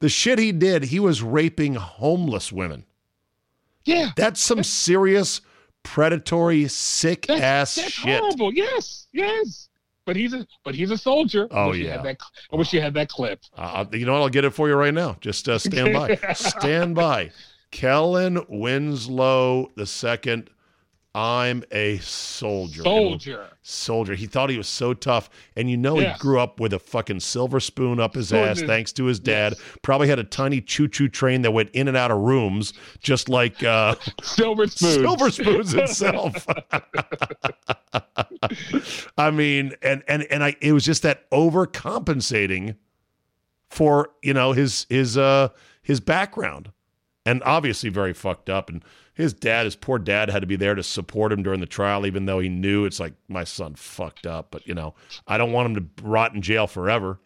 [0.00, 2.84] The shit he did, he was raping homeless women.
[3.84, 4.10] Yeah.
[4.16, 5.40] That's some serious
[5.82, 8.18] predatory, sick That's, ass that's shit.
[8.20, 8.52] horrible.
[8.52, 9.68] Yes, yes.
[10.06, 11.48] But he's a but he's a soldier.
[11.50, 11.92] I Oh, wish you yeah.
[11.96, 12.16] had that,
[12.52, 13.40] I wish you had that clip.
[13.56, 14.20] Uh, you know what?
[14.22, 15.16] I'll get it for you right now.
[15.20, 16.16] Just uh, stand by.
[16.34, 17.30] stand by.
[17.70, 20.50] Kellen Winslow the second.
[21.16, 22.82] I'm a soldier.
[22.82, 23.46] Soldier.
[23.62, 24.14] Soldier.
[24.16, 26.16] He thought he was so tough, and you know Yes.
[26.16, 29.20] he grew up with a fucking silver spoon up his Spoon ass, thanks to his
[29.20, 29.54] dad.
[29.82, 33.62] Probably had a tiny choo-choo train that went in and out of rooms, just like
[33.62, 34.90] uh, Silver spoon.
[35.04, 36.48] Silver Spoons itself.
[39.16, 42.76] I mean, and and and I it was just that overcompensating
[43.70, 45.48] for, you know, his his uh
[45.82, 46.70] his background.
[47.26, 50.74] And obviously very fucked up and his dad, his poor dad had to be there
[50.74, 54.26] to support him during the trial even though he knew it's like my son fucked
[54.26, 54.94] up, but you know,
[55.26, 57.20] I don't want him to rot in jail forever.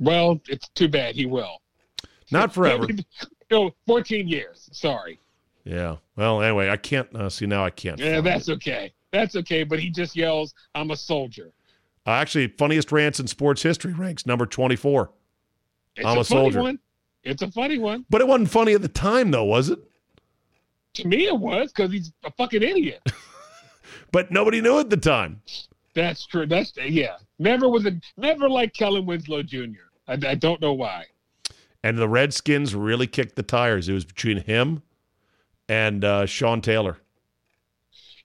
[0.00, 1.60] Well, it's too bad he will.
[2.30, 2.86] Not forever.
[3.50, 4.68] no, 14 years.
[4.72, 5.18] Sorry.
[5.64, 5.96] Yeah.
[6.16, 7.98] Well, anyway, I can't uh, see now I can't.
[7.98, 8.54] Yeah, that's it.
[8.54, 8.92] okay.
[9.12, 9.64] That's okay.
[9.64, 11.52] But he just yells, "I'm a soldier."
[12.06, 15.10] Uh, actually, funniest rants in sports history ranks number 24.
[15.96, 16.62] It's I'm a funny soldier.
[16.62, 16.78] One.
[17.22, 18.06] It's a funny one.
[18.08, 19.78] But it wasn't funny at the time, though, was it?
[20.94, 23.00] To me, it was because he's a fucking idiot.
[24.12, 25.42] But nobody knew at the time.
[25.94, 26.46] That's true.
[26.46, 27.16] That's yeah.
[27.38, 29.88] Never was a never like Kellen Winslow Jr.
[30.06, 31.04] I, I don't know why.
[31.82, 33.88] And the Redskins really kicked the tires.
[33.88, 34.82] It was between him
[35.68, 36.98] and uh, Sean Taylor.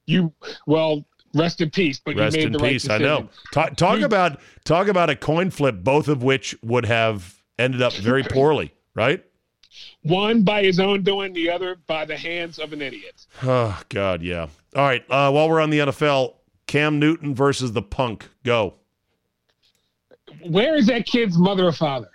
[0.06, 0.34] You
[0.66, 2.00] well, rest in peace.
[2.04, 2.90] But Rest you made in the right peace.
[2.90, 3.30] I know.
[3.52, 7.94] Talk, talk about talk about a coin flip, both of which would have ended up
[7.94, 9.24] very poorly, right?
[10.04, 13.26] One by his own doing, the other by the hands of an idiot.
[13.42, 14.48] Oh God, yeah.
[14.76, 15.04] All right.
[15.10, 16.36] Uh, while we're on the NFL,
[16.68, 18.28] Cam Newton versus the Punk.
[18.44, 18.76] Go.
[20.42, 22.10] Where is that kid's mother or father?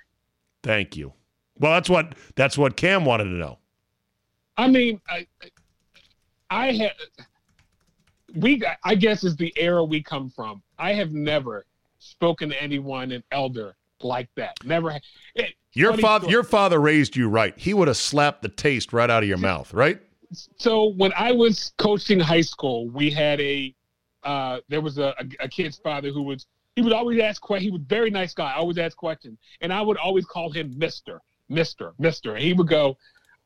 [0.63, 1.13] Thank you.
[1.59, 3.59] Well, that's what that's what Cam wanted to know.
[4.57, 5.27] I mean, I,
[6.51, 6.93] I had
[8.35, 8.63] we.
[8.85, 10.63] I guess is the era we come from.
[10.79, 11.65] I have never
[11.99, 14.57] spoken to anyone an elder like that.
[14.65, 14.99] Never.
[15.35, 16.33] It, Your father, story.
[16.33, 17.55] your father raised you right.
[17.57, 20.01] He would have slapped the taste right out of your mouth, right?
[20.57, 23.75] So when I was coaching high school, we had a
[24.25, 27.67] uh, there was a, a, a kid's father who was he would always ask questions.
[27.67, 30.75] He was a very nice guy, always ask questions, and I would always call him
[30.77, 32.35] Mister, Mister, Mister.
[32.35, 32.97] And he would go,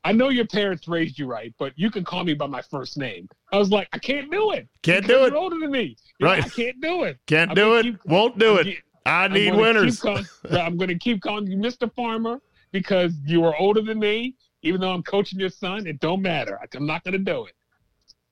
[0.03, 2.97] "I know your parents raised you right, but you can call me by my first
[2.97, 4.67] name." I was like, "I can't do it.
[4.81, 5.29] Can't do it.
[5.31, 5.95] You're older than me.
[6.19, 6.43] You Right.
[6.43, 7.17] I can't do it.
[7.27, 7.83] Can't I'm do gonna it.
[7.83, 8.77] keep- Won't do it.
[9.05, 10.01] I I'm need winners.
[10.01, 11.93] Keep call- I'm going to keep calling you Mr.
[11.93, 14.35] Farmer because you are older than me.
[14.61, 16.57] Even though I'm coaching your son, it don't matter.
[16.73, 17.53] I'm not going to do it.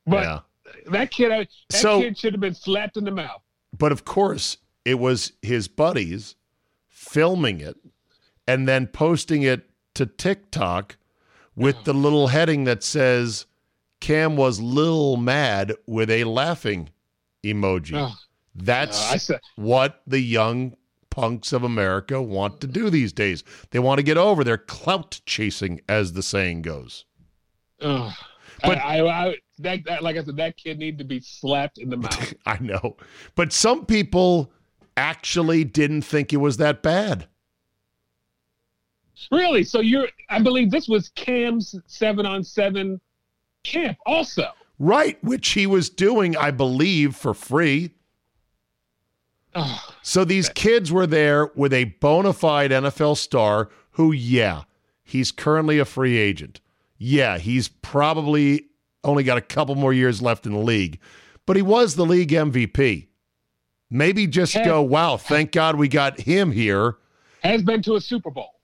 [0.07, 0.39] But yeah.
[0.87, 3.41] that kid, that So- kid should have been slapped in the mouth.
[3.77, 6.35] But of course, it was his buddies
[6.87, 7.77] filming it
[8.47, 10.97] and then posting it to TikTok
[11.55, 11.83] with mm.
[11.83, 13.45] the little heading that says
[13.99, 16.89] Cam was little mad with a laughing
[17.43, 17.93] emoji.
[17.95, 18.13] Oh,
[18.55, 20.75] That's uh, I said, what the young
[21.09, 23.43] punks of America want to do these days.
[23.71, 27.05] They want to get over their clout chasing, as the saying goes.
[27.79, 31.77] But- I, I, I that, that, like I said, that kid needed to be slapped
[31.77, 32.33] in the mouth.
[32.45, 32.97] I know.
[33.35, 34.51] But some people
[34.97, 37.27] actually didn't think it was that bad.
[39.31, 39.63] Really?
[39.63, 40.07] So you're?
[40.29, 42.99] I believe this was Cam's seven on seven
[43.63, 44.49] camp, also.
[44.79, 47.91] Right, which he was doing, I believe, for free.
[49.53, 54.63] Oh, So these kids were there with a bona fide NFL star who, yeah,
[55.03, 56.61] he's currently a free agent.
[56.97, 58.67] Yeah, he's probably
[59.03, 60.99] only got a couple more years left in the league,
[61.45, 63.07] but he was the league MVP.
[63.89, 64.63] Maybe just Hey.
[64.63, 66.95] go, wow, thank God we got him here.
[67.43, 68.61] has been to a Super Bowl.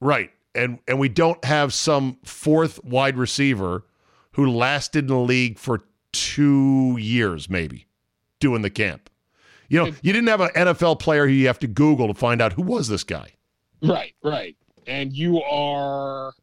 [0.00, 0.30] Right.
[0.54, 3.84] And and we don't have some fourth wide receiver
[4.32, 5.82] who lasted in the league for
[6.12, 7.86] 2 years maybe
[8.40, 9.08] doing the camp.
[9.72, 12.42] You know, you didn't have an NFL player who you have to Google to find
[12.42, 13.30] out who was this guy.
[13.82, 14.54] Right, right.
[14.86, 16.34] And you are.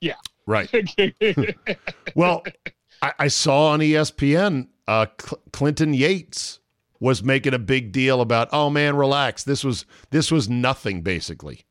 [0.00, 0.16] Yeah.
[0.46, 0.68] Right.
[2.16, 2.42] Well,
[3.00, 6.58] I, I saw on ESPN uh, Cl- Clinton Yates
[6.98, 9.44] was making a big deal about, oh man, relax.
[9.44, 11.64] This was this was nothing basically.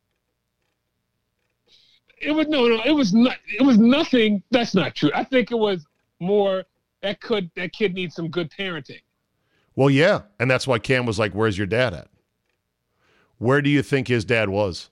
[2.22, 2.82] it was no, no.
[2.84, 3.36] It was not.
[3.46, 4.42] It was nothing.
[4.50, 5.10] That's not true.
[5.14, 5.86] I think it was
[6.20, 6.64] more.
[7.02, 9.02] That could that kid needs some good parenting.
[9.74, 12.08] Well, yeah, and that's why Cam was like, "Where's your dad at?"
[13.38, 14.90] Where do you think his dad was?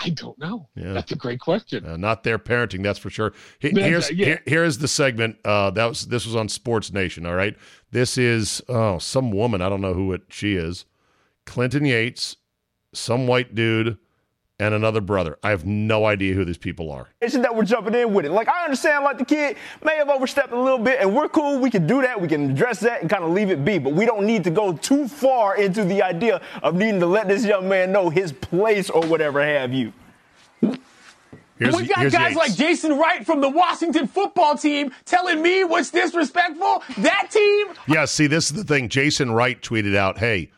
[0.00, 0.68] I don't know.
[0.76, 0.92] Yeah.
[0.92, 1.84] That's a great question.
[1.84, 3.32] Uh, not their parenting, that's for sure.
[3.60, 4.26] That's- Here's yeah.
[4.26, 5.38] here- here's the segment.
[5.44, 7.26] Uh, that was this was on Sports Nation.
[7.26, 7.56] All right,
[7.90, 9.60] this is oh some woman.
[9.60, 10.84] I don't know who it she is.
[11.46, 12.36] Clinton Yates,
[12.92, 13.98] some white dude,
[14.60, 15.38] and another brother.
[15.42, 17.08] I have no idea who these people are.
[17.20, 18.32] It's just that we're jumping in with it.
[18.32, 21.58] Like I understand, like the kid may have overstepped a little bit, and we're cool.
[21.60, 22.20] We can do that.
[22.20, 23.78] We can address that and kind of leave it be.
[23.78, 27.28] But we don't need to go too far into the idea of needing to let
[27.28, 29.92] this young man know his place or whatever have you.
[30.60, 35.90] Here's, we got guys like Jason Wright from the Washington football team telling me what's
[35.90, 36.84] disrespectful.
[36.98, 38.88] That team, Yeah, see, this is the thing.
[38.88, 40.52] Jason Wright tweeted out, "Hey,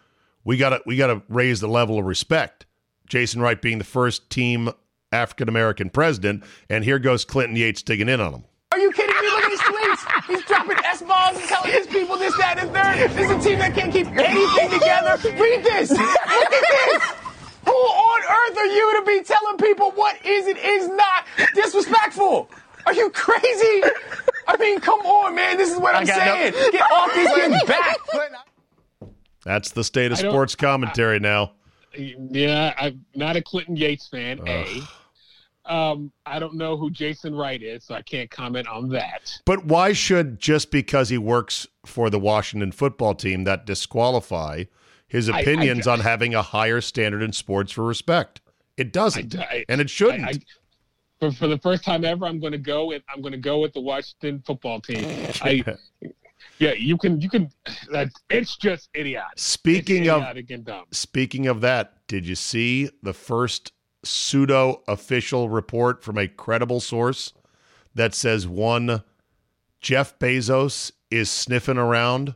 [0.45, 2.67] we got to we got to raise the level of respect."
[3.11, 4.71] Jason Wright being the first team
[5.13, 8.45] African American president, and here goes Clinton Yates digging in on him.
[8.73, 9.29] are you kidding me?
[9.29, 10.27] Look at his tweets.
[10.29, 13.11] He's dropping S bombs and telling his people this, that, and third.
[13.11, 15.19] This is a team that can't keep anything together.
[15.43, 15.91] Read this.
[15.91, 17.03] Look at this.
[17.65, 22.49] Who on earth are you to be telling people what is and is not disrespectful?
[22.87, 23.83] Are you crazy?
[24.47, 25.59] I mean, come on, man.
[25.59, 26.53] This is what I'm got no- saying.
[26.73, 27.97] Get off these kids' back.
[29.45, 31.53] That's the state of sports commentary now.
[31.97, 34.41] Yeah, I'm not a Clinton Yates fan.
[34.47, 34.83] A.
[35.67, 39.31] Um, I don't know who Jason Wright is, so I can't comment on that.
[39.45, 44.65] But why should just because he works for the Washington football team that disqualify
[45.07, 48.41] his I- I- opinions on having a higher standard in sports for respect?
[48.77, 50.25] It doesn't, I- I- and it shouldn't.
[50.25, 50.35] I, I,
[51.21, 53.59] for, for the first time ever, I'm going to go and I'm going to go
[53.61, 55.05] with the Washington football team.
[55.43, 55.63] I,
[56.61, 57.51] yeah, you can, you can.
[57.91, 59.39] That's it's just idiotic.
[59.39, 60.85] Speaking it's of idiotic and dumb.
[60.91, 63.73] Speaking of that, did you see the first
[64.05, 67.33] pseudo official report from a credible source
[67.95, 69.03] that says one
[69.81, 72.35] Jeff Bezos is sniffing around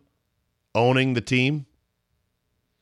[0.74, 1.66] owning the team?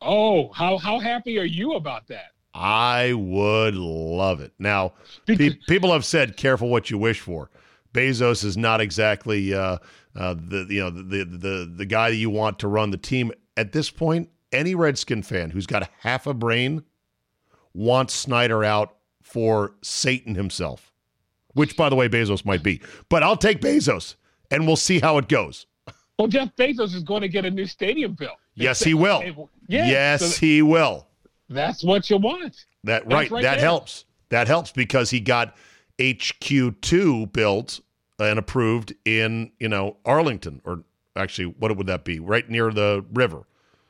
[0.00, 2.32] Oh, how how happy are you about that?
[2.54, 4.52] I would love it.
[4.60, 4.92] Now,
[5.26, 7.50] pe- people have said, "Careful what you wish for."
[7.92, 9.78] Bezos is not exactly uh,
[10.16, 13.32] uh, the you know the, the the guy that you want to run the team
[13.56, 14.30] at this point.
[14.52, 16.84] Any Redskin fan who's got half a brain
[17.74, 20.92] wants Snyder out for Satan himself,
[21.54, 22.82] which, by the way, Bezos might be.
[23.08, 24.16] But I'll take Bezos,
[24.50, 25.66] and we'll see how it goes.
[26.18, 28.36] Well, Jeff Bezos is going to get a new stadium built.
[28.54, 29.48] Yes, he will.
[29.68, 31.06] Yeah, yes, so he will.
[31.48, 32.66] that's what you want.
[32.84, 33.64] That right, right that there.
[33.64, 34.04] helps.
[34.28, 35.56] That helps because he got
[36.02, 37.80] HQ2 built
[38.18, 40.84] and approved in, you know, Arlington or
[41.16, 42.18] actually what would that be?
[42.18, 43.46] Right near the river.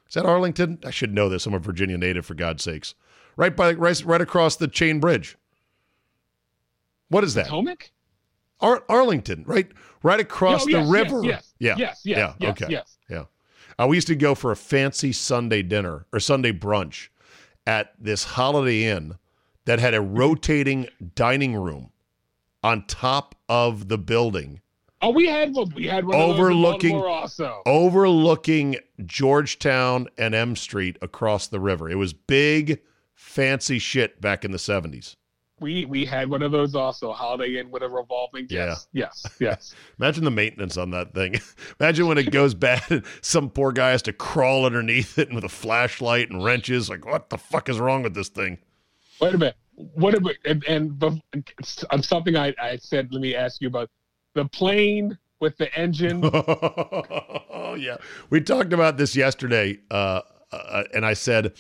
[0.09, 0.79] Is that Arlington?
[0.85, 1.47] I should know this.
[1.47, 2.95] I'm a Virginia native for God's sakes.
[3.37, 5.37] Right by right, right across the chain bridge.
[7.09, 7.47] What is that?
[7.47, 7.91] Potomac?
[8.61, 9.71] Ar- Arlington, right
[10.03, 11.25] right across Oh, the yes, yes, river.
[11.25, 11.75] yes, yeah.
[11.79, 12.35] yes, yes, yeah.
[12.39, 12.67] yes, okay.
[12.73, 12.97] yes.
[13.09, 13.25] Yeah.
[13.79, 17.09] Uh, we used to go for a fancy Sunday dinner or Sunday brunch
[17.67, 19.17] at this Holiday Inn
[19.65, 21.91] that had a rotating dining room
[22.63, 24.61] on top of the building,
[25.05, 25.73] Oh, we had one.
[25.75, 27.63] We had one Overlooking- Of those in also.
[27.67, 31.91] overlooking Georgetown and M Street across the river.
[31.91, 32.81] It was big,
[33.15, 35.17] fancy shit back in the 70s.
[35.61, 37.13] We we had one of those also.
[37.13, 38.47] Holiday Inn with a revolving.
[38.51, 39.75] Yes, yes, yes.
[39.99, 41.41] Imagine the maintenance on that thing.
[41.81, 45.45] Imagine when it goes bad and some poor guy has to crawl underneath it with
[45.45, 46.89] a flashlight and wrenches.
[46.89, 48.59] Like, what the fuck is wrong with this thing?
[49.21, 49.57] Wait a minute.
[49.95, 53.09] What about and, and something I, I said?
[53.13, 53.91] Let me ask you about
[54.35, 56.23] the plane with the engine.
[56.25, 57.97] oh yeah,
[58.31, 60.23] we talked about this yesterday uh,
[60.53, 61.55] uh, and I said,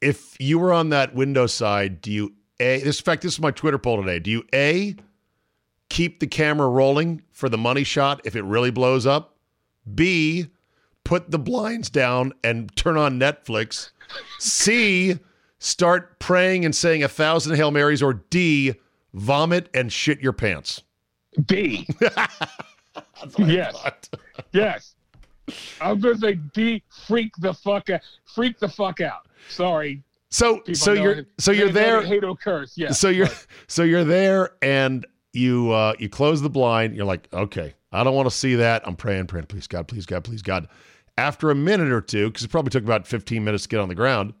[0.00, 2.80] if you were on that window side, do you a?
[2.80, 4.18] This in fact, this is my Twitter poll today.
[4.18, 4.96] Do you a
[5.88, 9.36] keep the camera rolling for the money shot if it really blows up?
[9.94, 10.46] B
[11.04, 13.90] put the blinds down and turn on Netflix.
[14.38, 15.18] C
[15.60, 18.74] start praying and saying a thousand Hail Marys, or D
[19.14, 20.82] vomit and shit your pants.
[21.46, 21.86] B.
[23.38, 23.76] yes.
[24.52, 24.94] yes.
[25.80, 26.82] I'm gonna say D.
[27.06, 28.00] Freak the fuck out.
[28.34, 29.26] Freak the fuck out.
[29.48, 30.02] Sorry.
[30.30, 31.26] So People so you're it.
[31.38, 32.02] so you're They there.
[32.02, 32.76] Hate or curse.
[32.76, 32.90] Yeah.
[32.92, 33.28] so you're
[33.66, 38.16] so you're there and you uh you close the blind you're like okay i don't
[38.16, 40.66] want to see that i'm praying praying please god please god please god
[41.18, 43.88] after a minute or two because it probably took about 15 minutes to get on
[43.88, 44.34] the ground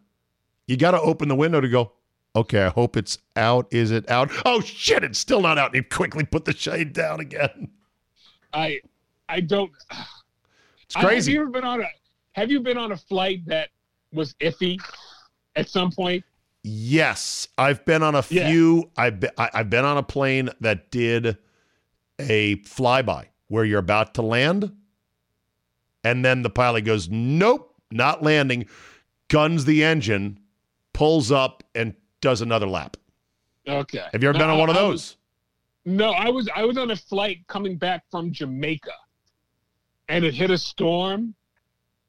[0.70, 1.92] you got to open the window to go
[2.36, 5.76] okay i hope it's out is it out oh shit it's still not out and
[5.76, 7.68] you quickly put the shade down again
[8.52, 8.80] I
[9.28, 9.70] I don't.
[10.82, 11.86] it's I- Have crazy you ever been on a
[12.32, 13.68] Have you been on a flight that
[14.12, 14.76] was iffy
[15.56, 16.24] at some point?
[16.64, 18.48] Yes, I've been on a Yeah.
[18.48, 18.90] few.
[18.96, 21.38] I've been, I- I've been on a plane that did
[22.18, 24.72] a flyby where you're about to land,
[26.02, 28.66] and then the pilot goes, "Nope, not landing."
[29.28, 30.39] Guns the engine,
[31.00, 32.98] pulls up, and does another lap.
[33.66, 34.04] Okay.
[34.12, 34.92] Have you ever No, been on I- one of I those?
[34.92, 35.16] was-
[35.86, 38.92] no, I was I was on a flight coming back from Jamaica,
[40.10, 41.34] and it hit a storm,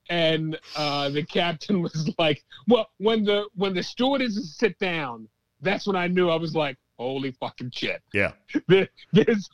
[0.10, 5.30] and uh, the captain was like, "Well, when the when the stewardesses sit down,
[5.62, 8.34] that's when I knew I was like, holy fucking shit." yeah,
[8.68, 9.50] This, this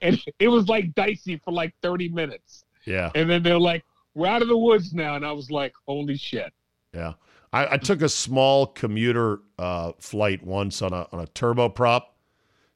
[0.00, 4.28] and it was like dicey for like thirty minutes, yeah, and then they're like, "We're
[4.28, 6.50] out of the woods now," and I was like, "Holy shit!"
[6.94, 7.14] Yeah.
[7.52, 12.02] I, I took a small commuter uh, flight once on a on a turboprop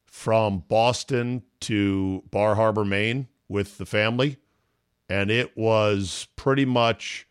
[0.06, 4.36] from Boston to Bar Harbor, Maine, with the family,
[5.08, 7.26] and it was pretty much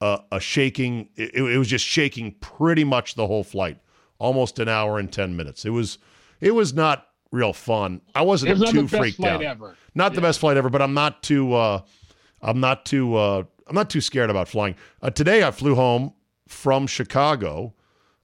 [0.00, 1.08] a, a shaking.
[1.16, 3.78] It, it was just shaking pretty much the whole flight,
[4.18, 5.64] almost an hour and ten minutes.
[5.64, 5.98] It was
[6.40, 8.00] it was not real fun.
[8.14, 9.42] I wasn't was not too the best freaked flight out.
[9.42, 9.76] ever.
[9.94, 11.54] Not the best flight ever, but I'm not too.
[11.54, 11.82] Uh,
[12.42, 13.16] I'm not too.
[13.16, 14.74] Uh, I'm not too scared about flying.
[15.00, 16.12] Uh, today, I flew home
[16.48, 17.72] from Chicago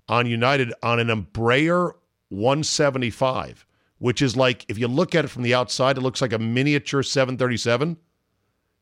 [0.09, 1.93] on United on an Embraer
[2.31, 3.65] 175,
[3.99, 6.39] which is like if you look at it from the outside, it looks like a
[6.41, 7.97] miniature 737.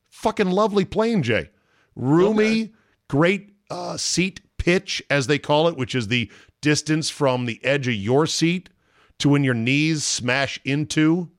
[0.08, 1.50] Fucking lovely plane, Jay.
[1.96, 2.72] Roomy,
[3.08, 7.88] great uh, seat pitch, as they call it, which is the distance from the edge
[7.88, 8.70] of your seat
[9.18, 11.30] to when your knees smash into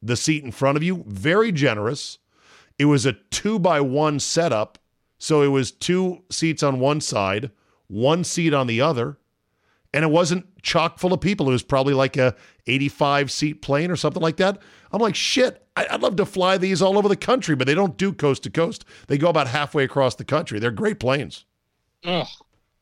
[0.00, 1.04] the seat in front of you.
[1.06, 2.16] Very generous.
[2.82, 4.76] It was a two by one setup.
[5.16, 7.52] So it was two seats on one side,
[7.86, 9.18] one seat on the other.
[9.94, 11.48] And it wasn't chock full of people.
[11.48, 12.34] It was probably like a
[12.66, 14.58] 85 seat plane or something like that.
[14.90, 17.96] I'm like, shit, I'd love to fly these all over the country, but they don't
[17.96, 18.84] do coast to coast.
[19.06, 20.58] They go about halfway across the country.
[20.58, 21.44] They're great planes.
[22.02, 22.26] Ugh.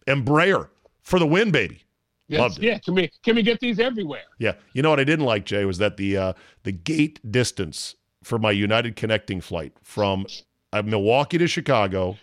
[0.06, 0.70] Embraer
[1.02, 1.84] for the win, baby.
[2.26, 4.22] Yes, yeah, can we can we get these everywhere?
[4.38, 6.32] Yeah, you know what I didn't like, Jay, was that the uh,
[6.62, 10.26] the gate distance for my United connecting flight from
[10.72, 12.18] uh, Milwaukee to Chicago,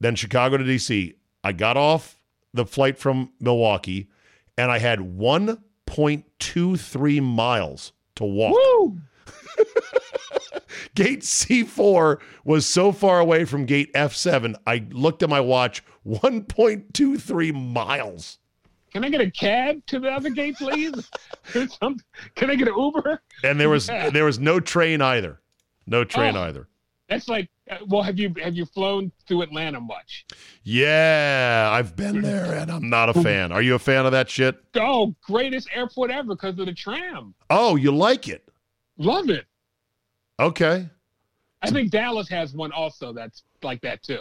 [0.00, 1.14] then Chicago to DC.
[1.44, 2.18] I got off
[2.52, 4.08] the flight from Milwaukee,
[4.56, 8.56] and I had 1.23 miles to walk.
[10.94, 14.56] Gate C4 was so far away from gate F7.
[14.66, 18.38] I looked at my watch, 1.23 miles.
[18.92, 21.10] Can I get a cab to the other gate, please?
[21.52, 23.22] Can I get an Uber?
[23.42, 24.10] And there was Yeah.
[24.10, 25.40] there was no train either.
[25.86, 26.42] No train Oh.
[26.42, 26.68] either.
[27.08, 30.26] That's like, uh, well, have you have you flown through Atlanta much?
[30.62, 33.50] Yeah, I've been there and I'm not a fan.
[33.52, 34.56] Are you a fan of that shit?
[34.76, 37.34] Oh, greatest airport ever because of the tram.
[37.50, 38.48] Oh, you like it?
[38.98, 39.46] Love it.
[40.40, 40.88] Okay.
[41.62, 44.20] I think Dallas has one also that's like that too.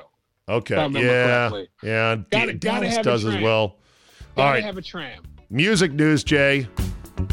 [0.49, 0.73] Okay.
[0.75, 1.49] If I remember Yeah.
[1.49, 1.67] correctly.
[1.83, 2.15] Yeah.
[2.15, 3.43] Gotta- gotta Dallas does as train.
[4.35, 4.63] Gotta right.
[4.63, 5.23] have a tram.
[5.49, 6.67] Music news, Jay.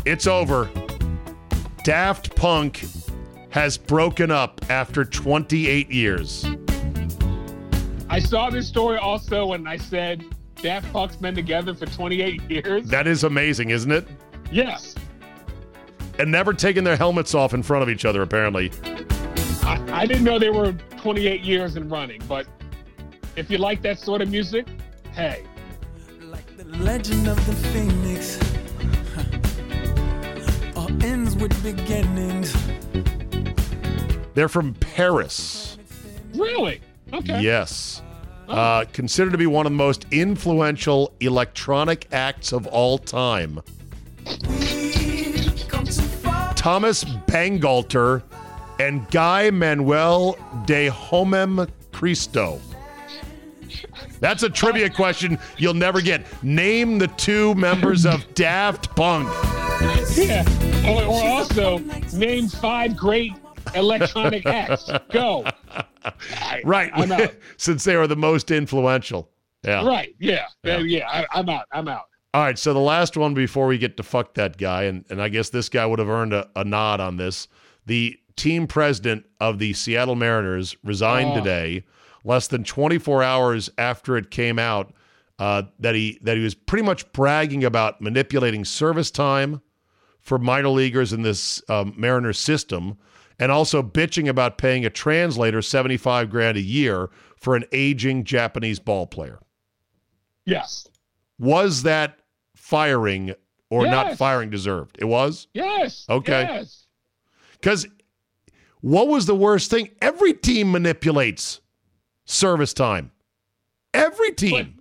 [0.05, 0.69] It's over.
[1.85, 2.85] Daft Punk
[3.51, 6.45] has broken up after 28 years.
[8.11, 10.25] I saw this story also, and I said
[10.57, 12.89] Daft Punk's been together for 28 years.
[12.89, 14.07] That is amazing, isn't it?
[14.51, 14.95] yes,
[16.19, 18.73] And never taking their helmets off in front of each other, apparently.
[19.63, 22.47] I, I didn't know they were 28 years in running, but
[23.37, 24.67] if you like that sort of music,
[25.13, 25.45] hey,
[26.77, 28.39] legend of the phoenix.
[30.77, 32.55] All ends with beginnings.
[34.35, 35.79] They're from Paris.
[36.35, 36.81] really?
[37.13, 37.41] Okay.
[37.43, 38.03] Yes.
[38.49, 43.61] Uh, considered to be one of the most influential electronic acts of all time.
[44.49, 46.55] We've come too far.
[46.55, 48.23] Thomas Bangalter
[48.79, 52.61] and Guy Manuel de Homem Christo.
[54.21, 54.95] That's a trivia oh.
[54.95, 56.27] question you'll never get.
[56.43, 59.29] Name the two members of Daft Punk.
[60.17, 60.45] Yeah.
[60.89, 61.79] Or, or also
[62.13, 63.33] name five great
[63.75, 64.91] electronic acts.
[65.11, 65.45] Go.
[66.05, 66.91] I- Right.
[66.95, 67.35] I'm out.
[67.59, 69.29] Since they are the most influential.
[69.65, 69.87] Yeah.
[69.87, 70.15] Right.
[70.19, 70.47] Yeah.
[70.63, 70.79] Yeah.
[70.79, 70.99] Yeah.
[70.99, 71.67] yeah I, I'm out.
[71.73, 72.05] I'm out.
[72.35, 75.21] All right, so the last one before we get to fuck that guy, and, and
[75.21, 77.49] I guess this guy would have earned a, a nod on this.
[77.87, 81.37] The team president of the Seattle Mariners resigned Oh.
[81.37, 81.85] today,
[82.25, 84.93] less than 24 hours after it came out
[85.39, 89.63] uh, that he that he was pretty much bragging about manipulating service time
[90.21, 92.99] for minor leaguers in this um, Mariners system,
[93.39, 98.79] and also bitching about paying a translator 75 grand a year for an aging Japanese
[98.79, 99.39] ball player.
[100.45, 100.89] Yes.
[101.39, 102.19] Was that
[102.57, 103.33] firing
[103.71, 104.97] or not firing deserved?
[104.99, 105.47] It was?
[105.55, 106.05] Yes.
[106.11, 106.43] Okay.
[106.43, 106.87] Yes.
[107.53, 107.87] Because
[108.81, 109.91] what was the worst thing?
[110.01, 111.61] Every team manipulates
[112.29, 113.11] service time.
[113.95, 114.81] Every team.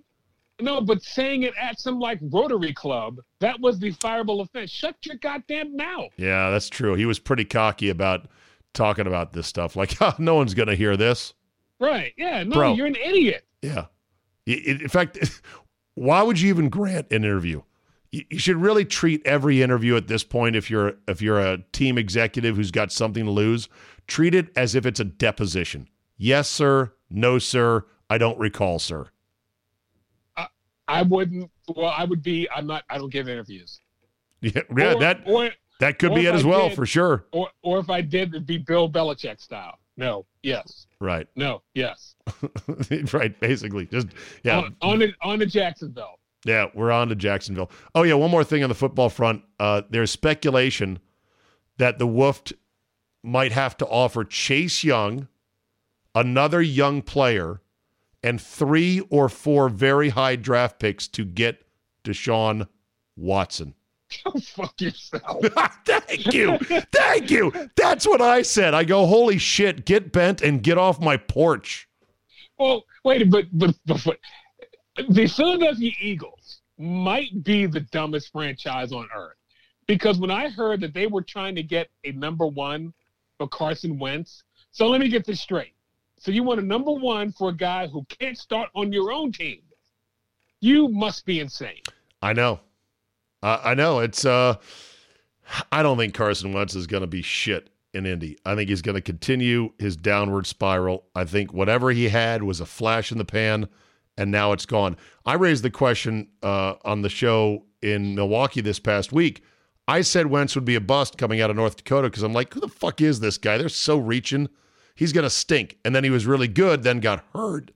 [0.60, 4.70] No, but saying it at some like Rotary Club, that was the fireable offense.
[4.70, 6.10] Shut your goddamn mouth.
[6.16, 6.94] yeah, that's true.
[6.94, 8.26] He was pretty cocky about
[8.74, 9.76] talking about this stuff.
[9.76, 11.34] Like, no one's going to hear this.
[11.80, 12.12] Right.
[12.16, 12.42] Yeah.
[12.42, 12.74] No, Bro.
[12.74, 13.46] you're an idiot.
[13.62, 13.86] Yeah.
[14.46, 15.40] In fact,
[15.94, 17.62] why would you even grant an interview?
[18.10, 21.98] You should really treat every interview at this point if you're if you're a team
[21.98, 23.68] executive who's got something to lose,
[24.06, 25.88] treat it as if it's a deposition.
[26.16, 26.92] Yes, sir.
[27.10, 27.84] No, sir.
[28.10, 29.08] I don't recall, sir.
[30.88, 31.50] I wouldn't.
[31.76, 32.48] Well, I would be.
[32.50, 32.84] I'm not.
[32.88, 33.80] I don't give interviews.
[34.40, 35.50] Yeah, yeah or, that or
[35.80, 37.26] that could be it as I well did- for sure.
[37.32, 39.78] or or if I did, it'd be Bill Belichick style.
[39.96, 40.24] No.
[40.42, 40.86] Yes.
[41.00, 41.26] Right.
[41.36, 41.62] No.
[41.74, 42.14] Yes.
[43.12, 43.38] right.
[43.40, 44.08] Basically, just
[44.44, 44.58] yeah.
[44.58, 46.18] On, on to on to Jacksonville.
[46.44, 47.70] Yeah, we're on to Jacksonville.
[47.94, 49.42] Oh yeah, one more thing on the football front.
[49.58, 51.00] Uh, there's speculation
[51.78, 52.44] that the Wolf
[53.22, 55.26] might have to offer Chase Young,
[56.14, 57.60] another young player,
[58.22, 61.64] and three or four very high draft picks to get
[62.04, 62.68] Deshaun
[63.16, 63.74] Watson.
[64.24, 65.44] Go fuck yourself.
[65.84, 66.58] Thank you.
[66.92, 67.52] Thank you.
[67.76, 68.74] That's what I said.
[68.74, 71.88] I go, holy shit, get bent and get off my porch.
[72.58, 74.18] Well, wait, but, but but but
[75.08, 79.36] the Philadelphia Eagles might be the dumbest franchise on earth
[79.86, 82.92] because when I heard that they were trying to get a number one
[83.36, 85.74] for Carson Wentz, so let me get this straight.
[86.18, 89.32] So you want a number one for a guy who can't start on your own
[89.32, 89.62] team?
[90.60, 91.82] You must be insane.
[92.20, 92.60] I know.
[93.42, 94.00] I know.
[94.00, 94.56] It's uh
[95.72, 98.36] I don't think Carson Wentz is going to be shit in Indy.
[98.44, 101.04] I think he's going to continue his downward spiral.
[101.14, 103.68] I think whatever he had was a flash in the pan
[104.18, 104.96] and now it's gone.
[105.24, 109.42] I raised the question uh, on the show in Milwaukee this past week.
[109.86, 112.52] I said Wentz would be a bust coming out of North Dakota because I'm like,
[112.52, 113.56] who the fuck is this guy?
[113.56, 114.48] They're so reaching.
[114.98, 115.78] He's going to stink.
[115.84, 117.70] And then he was really good, then got hurt.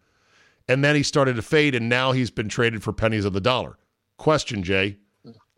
[0.67, 3.41] And then he started to fade, and now he's been traded for pennies of the
[3.41, 3.79] dollar.
[4.17, 4.97] Question, Jay.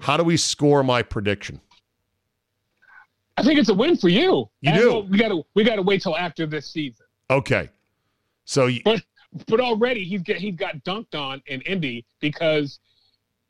[0.01, 1.63] How do we score my prediction?
[3.39, 4.51] I think it's a win for you.
[4.61, 4.89] You And, do.
[4.91, 7.07] well, we got to we got to wait till after this season.
[7.31, 7.71] Okay.
[8.45, 9.03] So you, But
[9.47, 12.79] but already he's get he's got dunked on in Indy because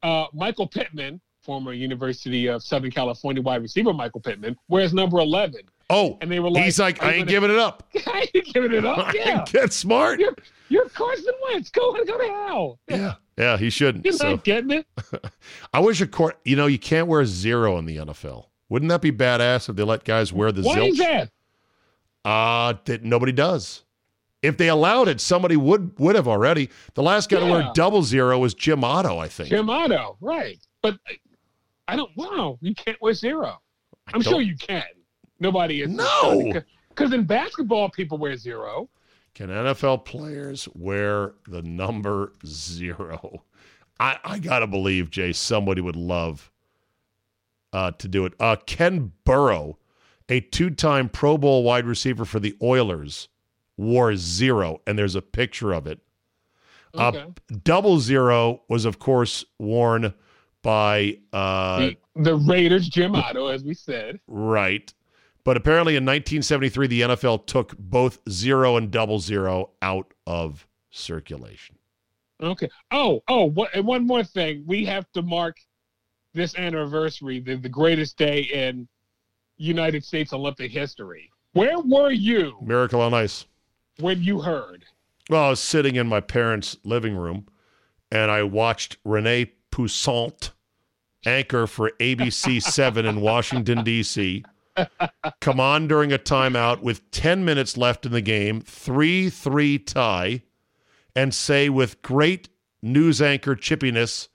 [0.05, 5.63] uh, Michael Pittman, former University of Southern California wide receiver Michael Pittman, wears number eleven,
[5.91, 7.89] oh, and they were like, he's like, I ain't gonna- giving it up.
[8.07, 9.13] I ain't giving it up.
[9.15, 10.19] Yeah, Get smart.
[10.21, 10.35] you're
[10.69, 11.71] you're Carson Wentz.
[11.71, 12.79] Go go to hell.
[12.89, 13.15] Yeah.
[13.37, 14.05] Yeah, he shouldn't.
[14.05, 14.87] You're So not getting it.
[15.73, 18.47] I wish a court, you know, you can't wear zero in the NFL.
[18.69, 20.89] Wouldn't that be badass if they let guys wear the Why zilch?
[20.91, 21.31] is that?
[22.25, 23.83] Uh, that nobody does.
[24.43, 26.71] If they allowed it, somebody would would have already.
[26.95, 29.49] The last guy to wear double zero was Jim Otto, I think.
[29.51, 30.59] Jim Otto, right?
[30.83, 31.19] But I-
[31.87, 32.11] I don't.
[32.17, 33.61] Wow, you can't wear zero.
[34.15, 34.85] I'm sure you can.
[35.41, 35.91] Nobody is.
[35.91, 36.53] No.
[36.89, 38.89] Because in basketball, people wear zero.
[39.35, 43.43] Can NFL players wear the number zero?
[43.99, 46.51] I, I gotta believe, Jay, somebody would love
[47.73, 48.35] uh, to do it.
[48.39, 49.79] Uh, Ken Burrow,
[50.29, 53.29] a two-time Pro Bowl wide receiver for the Oilers,
[53.77, 56.01] wore zero, and there's a picture of it.
[56.97, 57.25] Uh, Okay.
[57.65, 60.15] double zero was, of course, worn
[60.63, 64.21] by uh, the, the Raiders, Jim Otto, as we said.
[64.29, 64.93] Right.
[65.45, 71.77] But apparently in 1973, the NFL took both zero and double zero out of circulation.
[72.43, 72.69] Okay.
[72.91, 74.65] Oh, oh, what, and one more thing.
[74.67, 75.59] We have to mark
[76.33, 78.89] this anniversary, the, the greatest day in
[79.59, 81.31] United States Olympic history.
[81.53, 83.45] Where were you Miracle on Ice.
[84.01, 84.85] when you heard?
[85.31, 87.47] Well, I was sitting in my parents' living room
[88.11, 90.53] and I watched Renee Poussaint,
[91.25, 94.45] anchor for ABC 7 in Washington, D.C.,
[95.41, 100.43] come on during a timeout with 10 minutes left in the game, 3 3 tie.
[101.17, 102.49] and say with great
[102.83, 104.29] news anchor chippiness,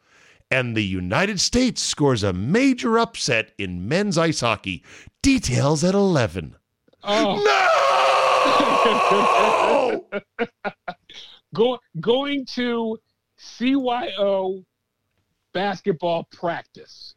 [0.50, 4.84] and the United States scores a major upset in men's ice hockey.
[5.22, 6.56] Details at 11.
[7.04, 7.44] Oh,
[10.02, 10.20] No!
[11.54, 12.98] go, going to
[13.40, 14.64] CYO
[15.54, 17.14] basketball practice.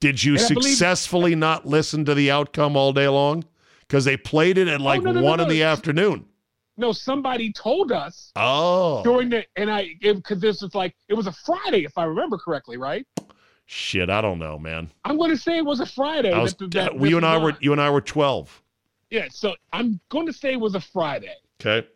[0.00, 3.44] Did you I believe- successfully not listen to the outcome all day long?
[3.80, 6.26] Because they played it at like Oh, no, no, no, one in the afternoon.
[6.76, 9.02] No, somebody told us Oh.
[9.02, 12.36] during the and I because this is like it was a Friday if I remember
[12.36, 13.06] correctly, right?
[13.64, 14.90] Shit, I don't know, man.
[15.04, 16.32] I'm going to say it was a Friday.
[16.32, 17.58] I was, that- that uh, you and I were on.
[17.60, 18.62] you and I were 12.
[19.10, 19.26] yeah.
[19.30, 21.86] So I'm going to say it was a Friday, Okay.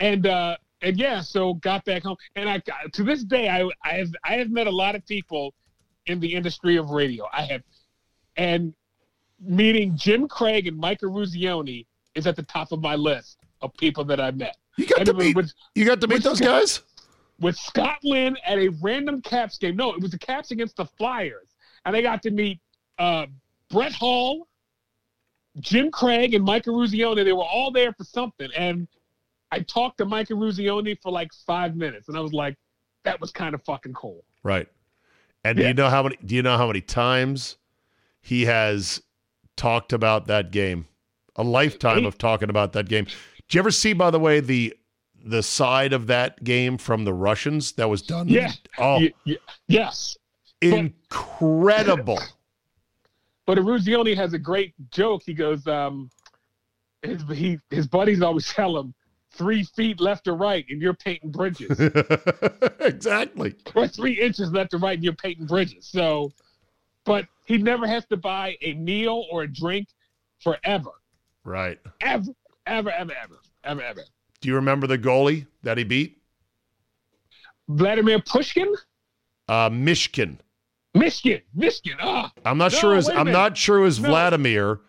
[0.00, 2.60] and uh and yeah, so got back home, and I
[2.92, 5.54] to this day I I have I have met a lot of people
[6.08, 7.26] in the industry of radio.
[7.32, 7.62] I have,
[8.36, 8.74] and
[9.40, 14.04] meeting Jim Craig and Mike Eruzione is at the top of my list of people
[14.04, 14.56] that I met.
[14.76, 16.82] You got And to meet with, you got to meet those Scott- guys?
[17.40, 19.76] with Scott Lynn at a random Caps game.
[19.76, 21.48] No, it was the Caps against the Flyers,
[21.84, 22.60] and I got to meet
[22.98, 23.26] uh,
[23.70, 24.48] Brett Hull,
[25.60, 27.24] Jim Craig, and Mike Eruzione.
[27.24, 28.88] They were all there for something, and
[29.52, 32.56] I talked to Mike Eruzione for like five minutes, and I was like,
[33.04, 34.66] "That was kind of fucking cool." Right.
[35.48, 37.56] And do you know how many do you know how many times
[38.20, 39.02] he has
[39.56, 40.86] talked about that game?
[41.36, 43.04] A lifetime of talking about that game.
[43.04, 44.74] Did you ever see, by the way, the
[45.24, 48.28] the side of that game from the Russians that was done?
[48.28, 48.52] Yeah.
[48.78, 49.36] Oh, Y- y-
[49.66, 50.16] yes,
[50.60, 52.18] incredible.
[53.46, 55.22] but Eruzione has a great joke.
[55.24, 56.10] He goes, um,
[57.02, 58.94] his he his buddies always tell him.
[59.38, 61.78] Three feet left or right, and you're painting bridges.
[62.80, 63.54] exactly.
[63.74, 65.86] or three inches left to right and you're painting bridges.
[65.86, 66.32] So,
[67.04, 69.88] but he never has to buy a meal or a drink
[70.42, 70.90] forever.
[71.44, 71.78] Right.
[72.00, 72.32] Ever,
[72.66, 74.02] ever, ever, ever, ever, ever.
[74.40, 76.18] Do you remember the goalie that he beat?
[77.68, 78.74] Vladimir Pushkin?
[79.48, 80.38] Uh Myshkin.
[80.94, 81.42] Michigan.
[81.54, 81.98] Michigan.
[82.00, 82.32] Ah.
[82.44, 82.96] I'm not No, sure.
[82.96, 83.38] Is wait a I'm minute.
[83.38, 83.84] not sure.
[83.86, 84.08] Is No.
[84.08, 84.80] Vladimir?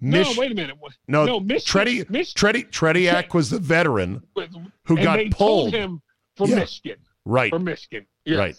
[0.00, 0.76] No, wait a minute.
[1.08, 1.86] No, no Michigan.
[1.86, 4.22] Tredi, Mich- Tredi, Tretiak was the veteran
[4.84, 5.74] who and got they pulled.
[5.74, 6.00] him
[6.36, 6.56] from Yeah.
[6.56, 6.98] Michigan.
[7.24, 7.50] Right.
[7.50, 8.06] From Michigan.
[8.24, 8.38] Yes.
[8.38, 8.56] Right.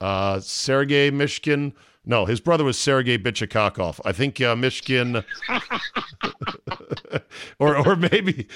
[0.00, 1.72] Uh, Sergei Myshkin.
[2.04, 4.00] No, his brother was Sergei Bichakakov.
[4.04, 5.24] I think uh, Myshkin,
[7.58, 8.46] or or maybe.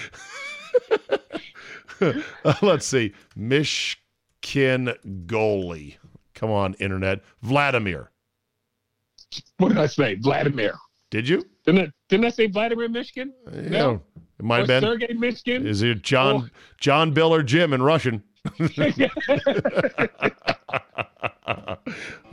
[2.00, 4.96] Uh, let's see, Myshkin
[5.26, 5.96] goalie.
[6.34, 7.20] Come on, internet.
[7.42, 8.10] Vladimir.
[9.58, 10.14] What did I say?
[10.14, 10.74] Vladimir.
[11.12, 11.44] Did you?
[11.66, 13.34] Didn't I, didn't I say Vladimir Michigan?
[13.52, 13.98] Yeah,
[14.38, 14.82] it might Or have been.
[14.82, 15.66] Sergey Michigan?
[15.66, 16.48] Is it John Oh.
[16.80, 18.22] John Bill or Jim in Russian?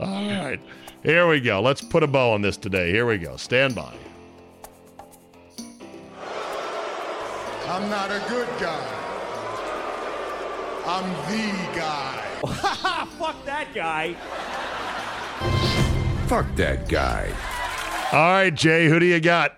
[0.00, 0.58] right.
[1.02, 1.60] Here we go.
[1.60, 2.90] Let's put a bow on this today.
[2.90, 3.36] Here we go.
[3.36, 3.92] Stand by.
[7.68, 8.96] I'm not a good guy.
[10.86, 12.24] I'm the guy.
[13.18, 14.14] Fuck that guy.
[16.26, 17.30] Fuck that guy.
[18.12, 19.56] All right, Jay, who do you got?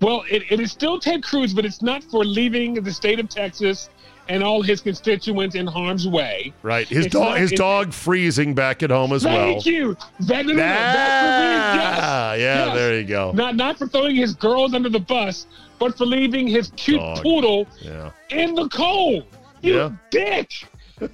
[0.00, 3.28] Well, it, it is still Ted Cruz, but it's not for leaving the state of
[3.28, 3.90] Texas
[4.28, 6.52] and all his constituents in harm's way.
[6.62, 6.86] Right.
[6.86, 9.34] His It's dog not- his dog freezing back at home as well.
[9.34, 9.96] Thank you.
[10.20, 12.74] That, no, no, no, leaving- yes, Ah, yeah, yes.
[12.76, 13.32] there you go.
[13.32, 15.46] Not not for throwing his girls under the bus,
[15.80, 17.22] but for leaving his cute Dog.
[17.22, 18.10] poodle Yeah.
[18.30, 19.24] in the cold.
[19.62, 19.90] You Yeah.
[20.10, 20.52] dick.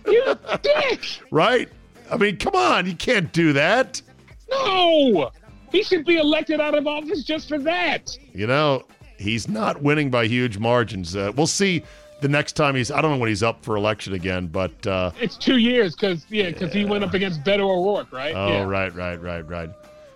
[0.06, 1.00] You dick.
[1.30, 1.68] Right?
[2.10, 4.02] I mean, come on, you can't do that.
[4.50, 5.30] No.
[5.72, 8.16] He should be elected out of office just for that.
[8.32, 8.84] You know,
[9.18, 11.16] he's not winning by huge margins.
[11.16, 11.82] Uh, we'll see
[12.20, 15.10] the next time he's I don't know when he's up for election again, but uh
[15.20, 18.34] It's two years because yeah, because he went up against Beto O'Rourke, right?
[18.34, 18.62] Oh, yeah.
[18.64, 19.70] right, right, right, right.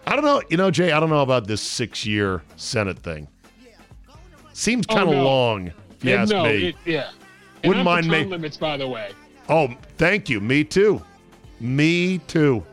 [0.06, 0.40] I don't know.
[0.48, 3.28] You know, Jay, I don't know about this six year Senate thing.
[4.52, 5.24] Seems Oh, kind of no.
[5.24, 6.68] long, if you And ask no, me.
[6.68, 7.10] It, yeah.
[7.62, 9.10] And Wouldn't mind me- term limits, by the way.
[9.48, 9.68] oh,
[9.98, 10.40] thank you.
[10.40, 11.02] Me too.
[11.60, 12.64] Me too.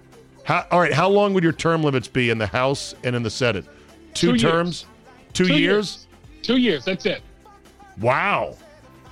[0.46, 3.24] How, all right, how long would your term limits be in the House and in
[3.24, 3.66] the Senate?
[4.14, 4.42] Two, Two years.
[4.42, 4.86] terms?
[5.34, 6.08] Two, Two years?
[6.44, 6.86] Two years.
[6.86, 7.22] That's it.
[8.00, 8.56] Wow.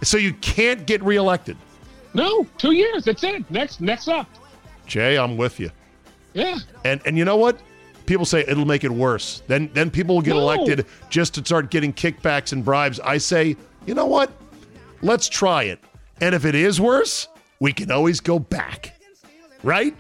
[0.04, 1.58] So you can't get reelected.
[2.14, 3.06] No, two years.
[3.06, 3.50] That's it.
[3.50, 4.28] Next, next up.
[4.86, 5.72] Jay, I'm with you.
[6.34, 6.60] Yeah.
[6.86, 7.60] And and you know what?
[8.06, 9.42] People say it'll make it worse.
[9.48, 10.42] Then then people will get No.
[10.42, 13.00] elected just to start getting kickbacks and bribes.
[13.00, 13.56] I say,
[13.86, 14.32] you know what?
[15.02, 15.80] Let's try it.
[16.22, 17.28] And if it is worse,
[17.60, 19.00] we can always go back.
[19.64, 19.96] Right?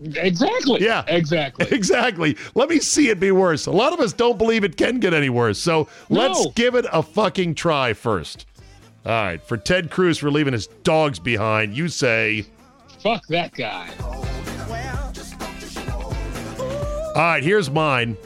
[0.00, 0.82] Exactly.
[0.82, 1.04] Yeah.
[1.08, 1.66] Exactly.
[1.70, 2.36] Exactly.
[2.54, 3.66] Let me see it be worse.
[3.66, 5.58] A lot of us don't believe it can get any worse.
[5.58, 6.50] So let's No.
[6.54, 8.46] give it a fucking try first.
[9.06, 9.42] All right.
[9.42, 12.46] For Ted Cruz for leaving his dogs behind, you say,
[13.02, 13.88] Fuck that guy.
[17.14, 18.16] All right, here's mine.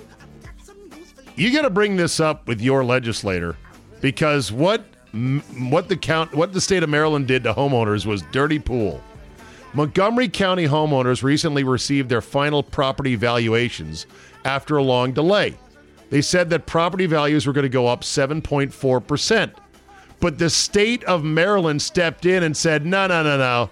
[1.37, 3.57] You got to bring this up with your legislator
[4.01, 4.85] because what
[5.59, 9.01] what the count, what the state of Maryland did to homeowners was dirty pool.
[9.73, 14.07] Montgomery County homeowners recently received their final property valuations
[14.45, 15.57] after a long delay.
[16.11, 19.53] They said that property values were going to go up 7.4%.
[20.19, 23.71] But the state of Maryland stepped in and said, no, no, no, no.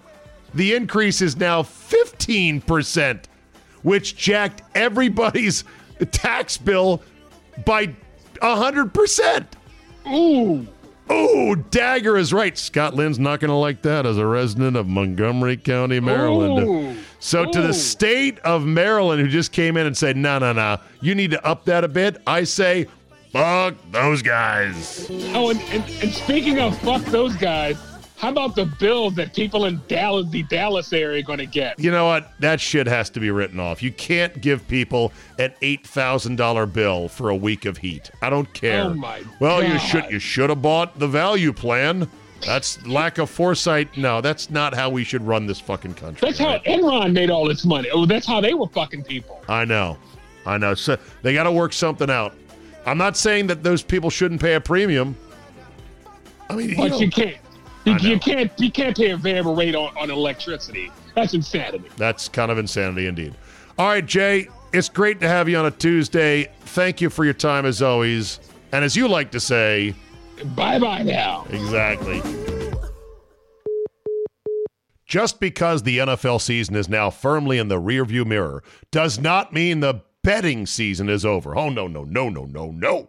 [0.54, 3.24] The increase is now 15%,
[3.82, 5.64] which jacked everybody's
[6.12, 7.02] tax bill
[7.64, 7.94] by
[8.40, 9.46] 100%.
[10.10, 10.66] Ooh.
[11.10, 12.56] Ooh, Dagger is right.
[12.56, 16.66] Scott Lynn's not going to like that as a resident of Montgomery County, Maryland.
[16.66, 16.96] Ooh.
[17.18, 20.78] So, to the state of Maryland, who just came in and said, no, no, no,
[21.00, 22.86] you need to up that a bit, I say,
[23.32, 25.06] fuck those guys.
[25.34, 27.76] Oh, and, and, and speaking of fuck those guys,
[28.18, 31.78] how about the bills that people in Dallas, the Dallas area, are going to get?
[31.78, 32.32] You know what?
[32.40, 33.80] That shit has to be written off.
[33.80, 38.10] You can't give people an eight thousand dollar bill for a week of heat.
[38.20, 38.82] I don't care.
[38.82, 42.10] Oh, my well, you should you should have bought the value plan.
[42.44, 43.96] That's lack of foresight.
[43.96, 46.26] No, that's not how we should run this fucking country.
[46.26, 46.58] That's how?
[46.58, 47.88] Enron made all its money.
[47.90, 49.42] Oh, that's how they were fucking people.
[49.48, 49.96] I know.
[50.44, 50.74] I know.
[50.74, 52.34] So they got to work something out.
[52.84, 55.16] I'm not saying that those people shouldn't pay a premium.
[56.50, 57.36] I mean, you But know, you can't.
[57.96, 58.50] You, can't.
[58.58, 60.90] You can't pay a variable rate on, on electricity.
[61.14, 61.88] That's insanity.
[61.96, 63.34] that's kind of insanity indeed.
[63.78, 66.50] All right, Jay, it's great to have you on a Tuesday.
[66.60, 68.40] Thank you for your time as always.
[68.72, 69.94] And as you like to say,
[70.54, 71.46] Bye bye now.
[71.50, 72.22] Exactly.
[75.06, 79.80] Just because the NFL season is now firmly in the rearview mirror does not mean
[79.80, 81.56] the betting season is over.
[81.56, 83.08] Oh, no, no, no, no, no, no.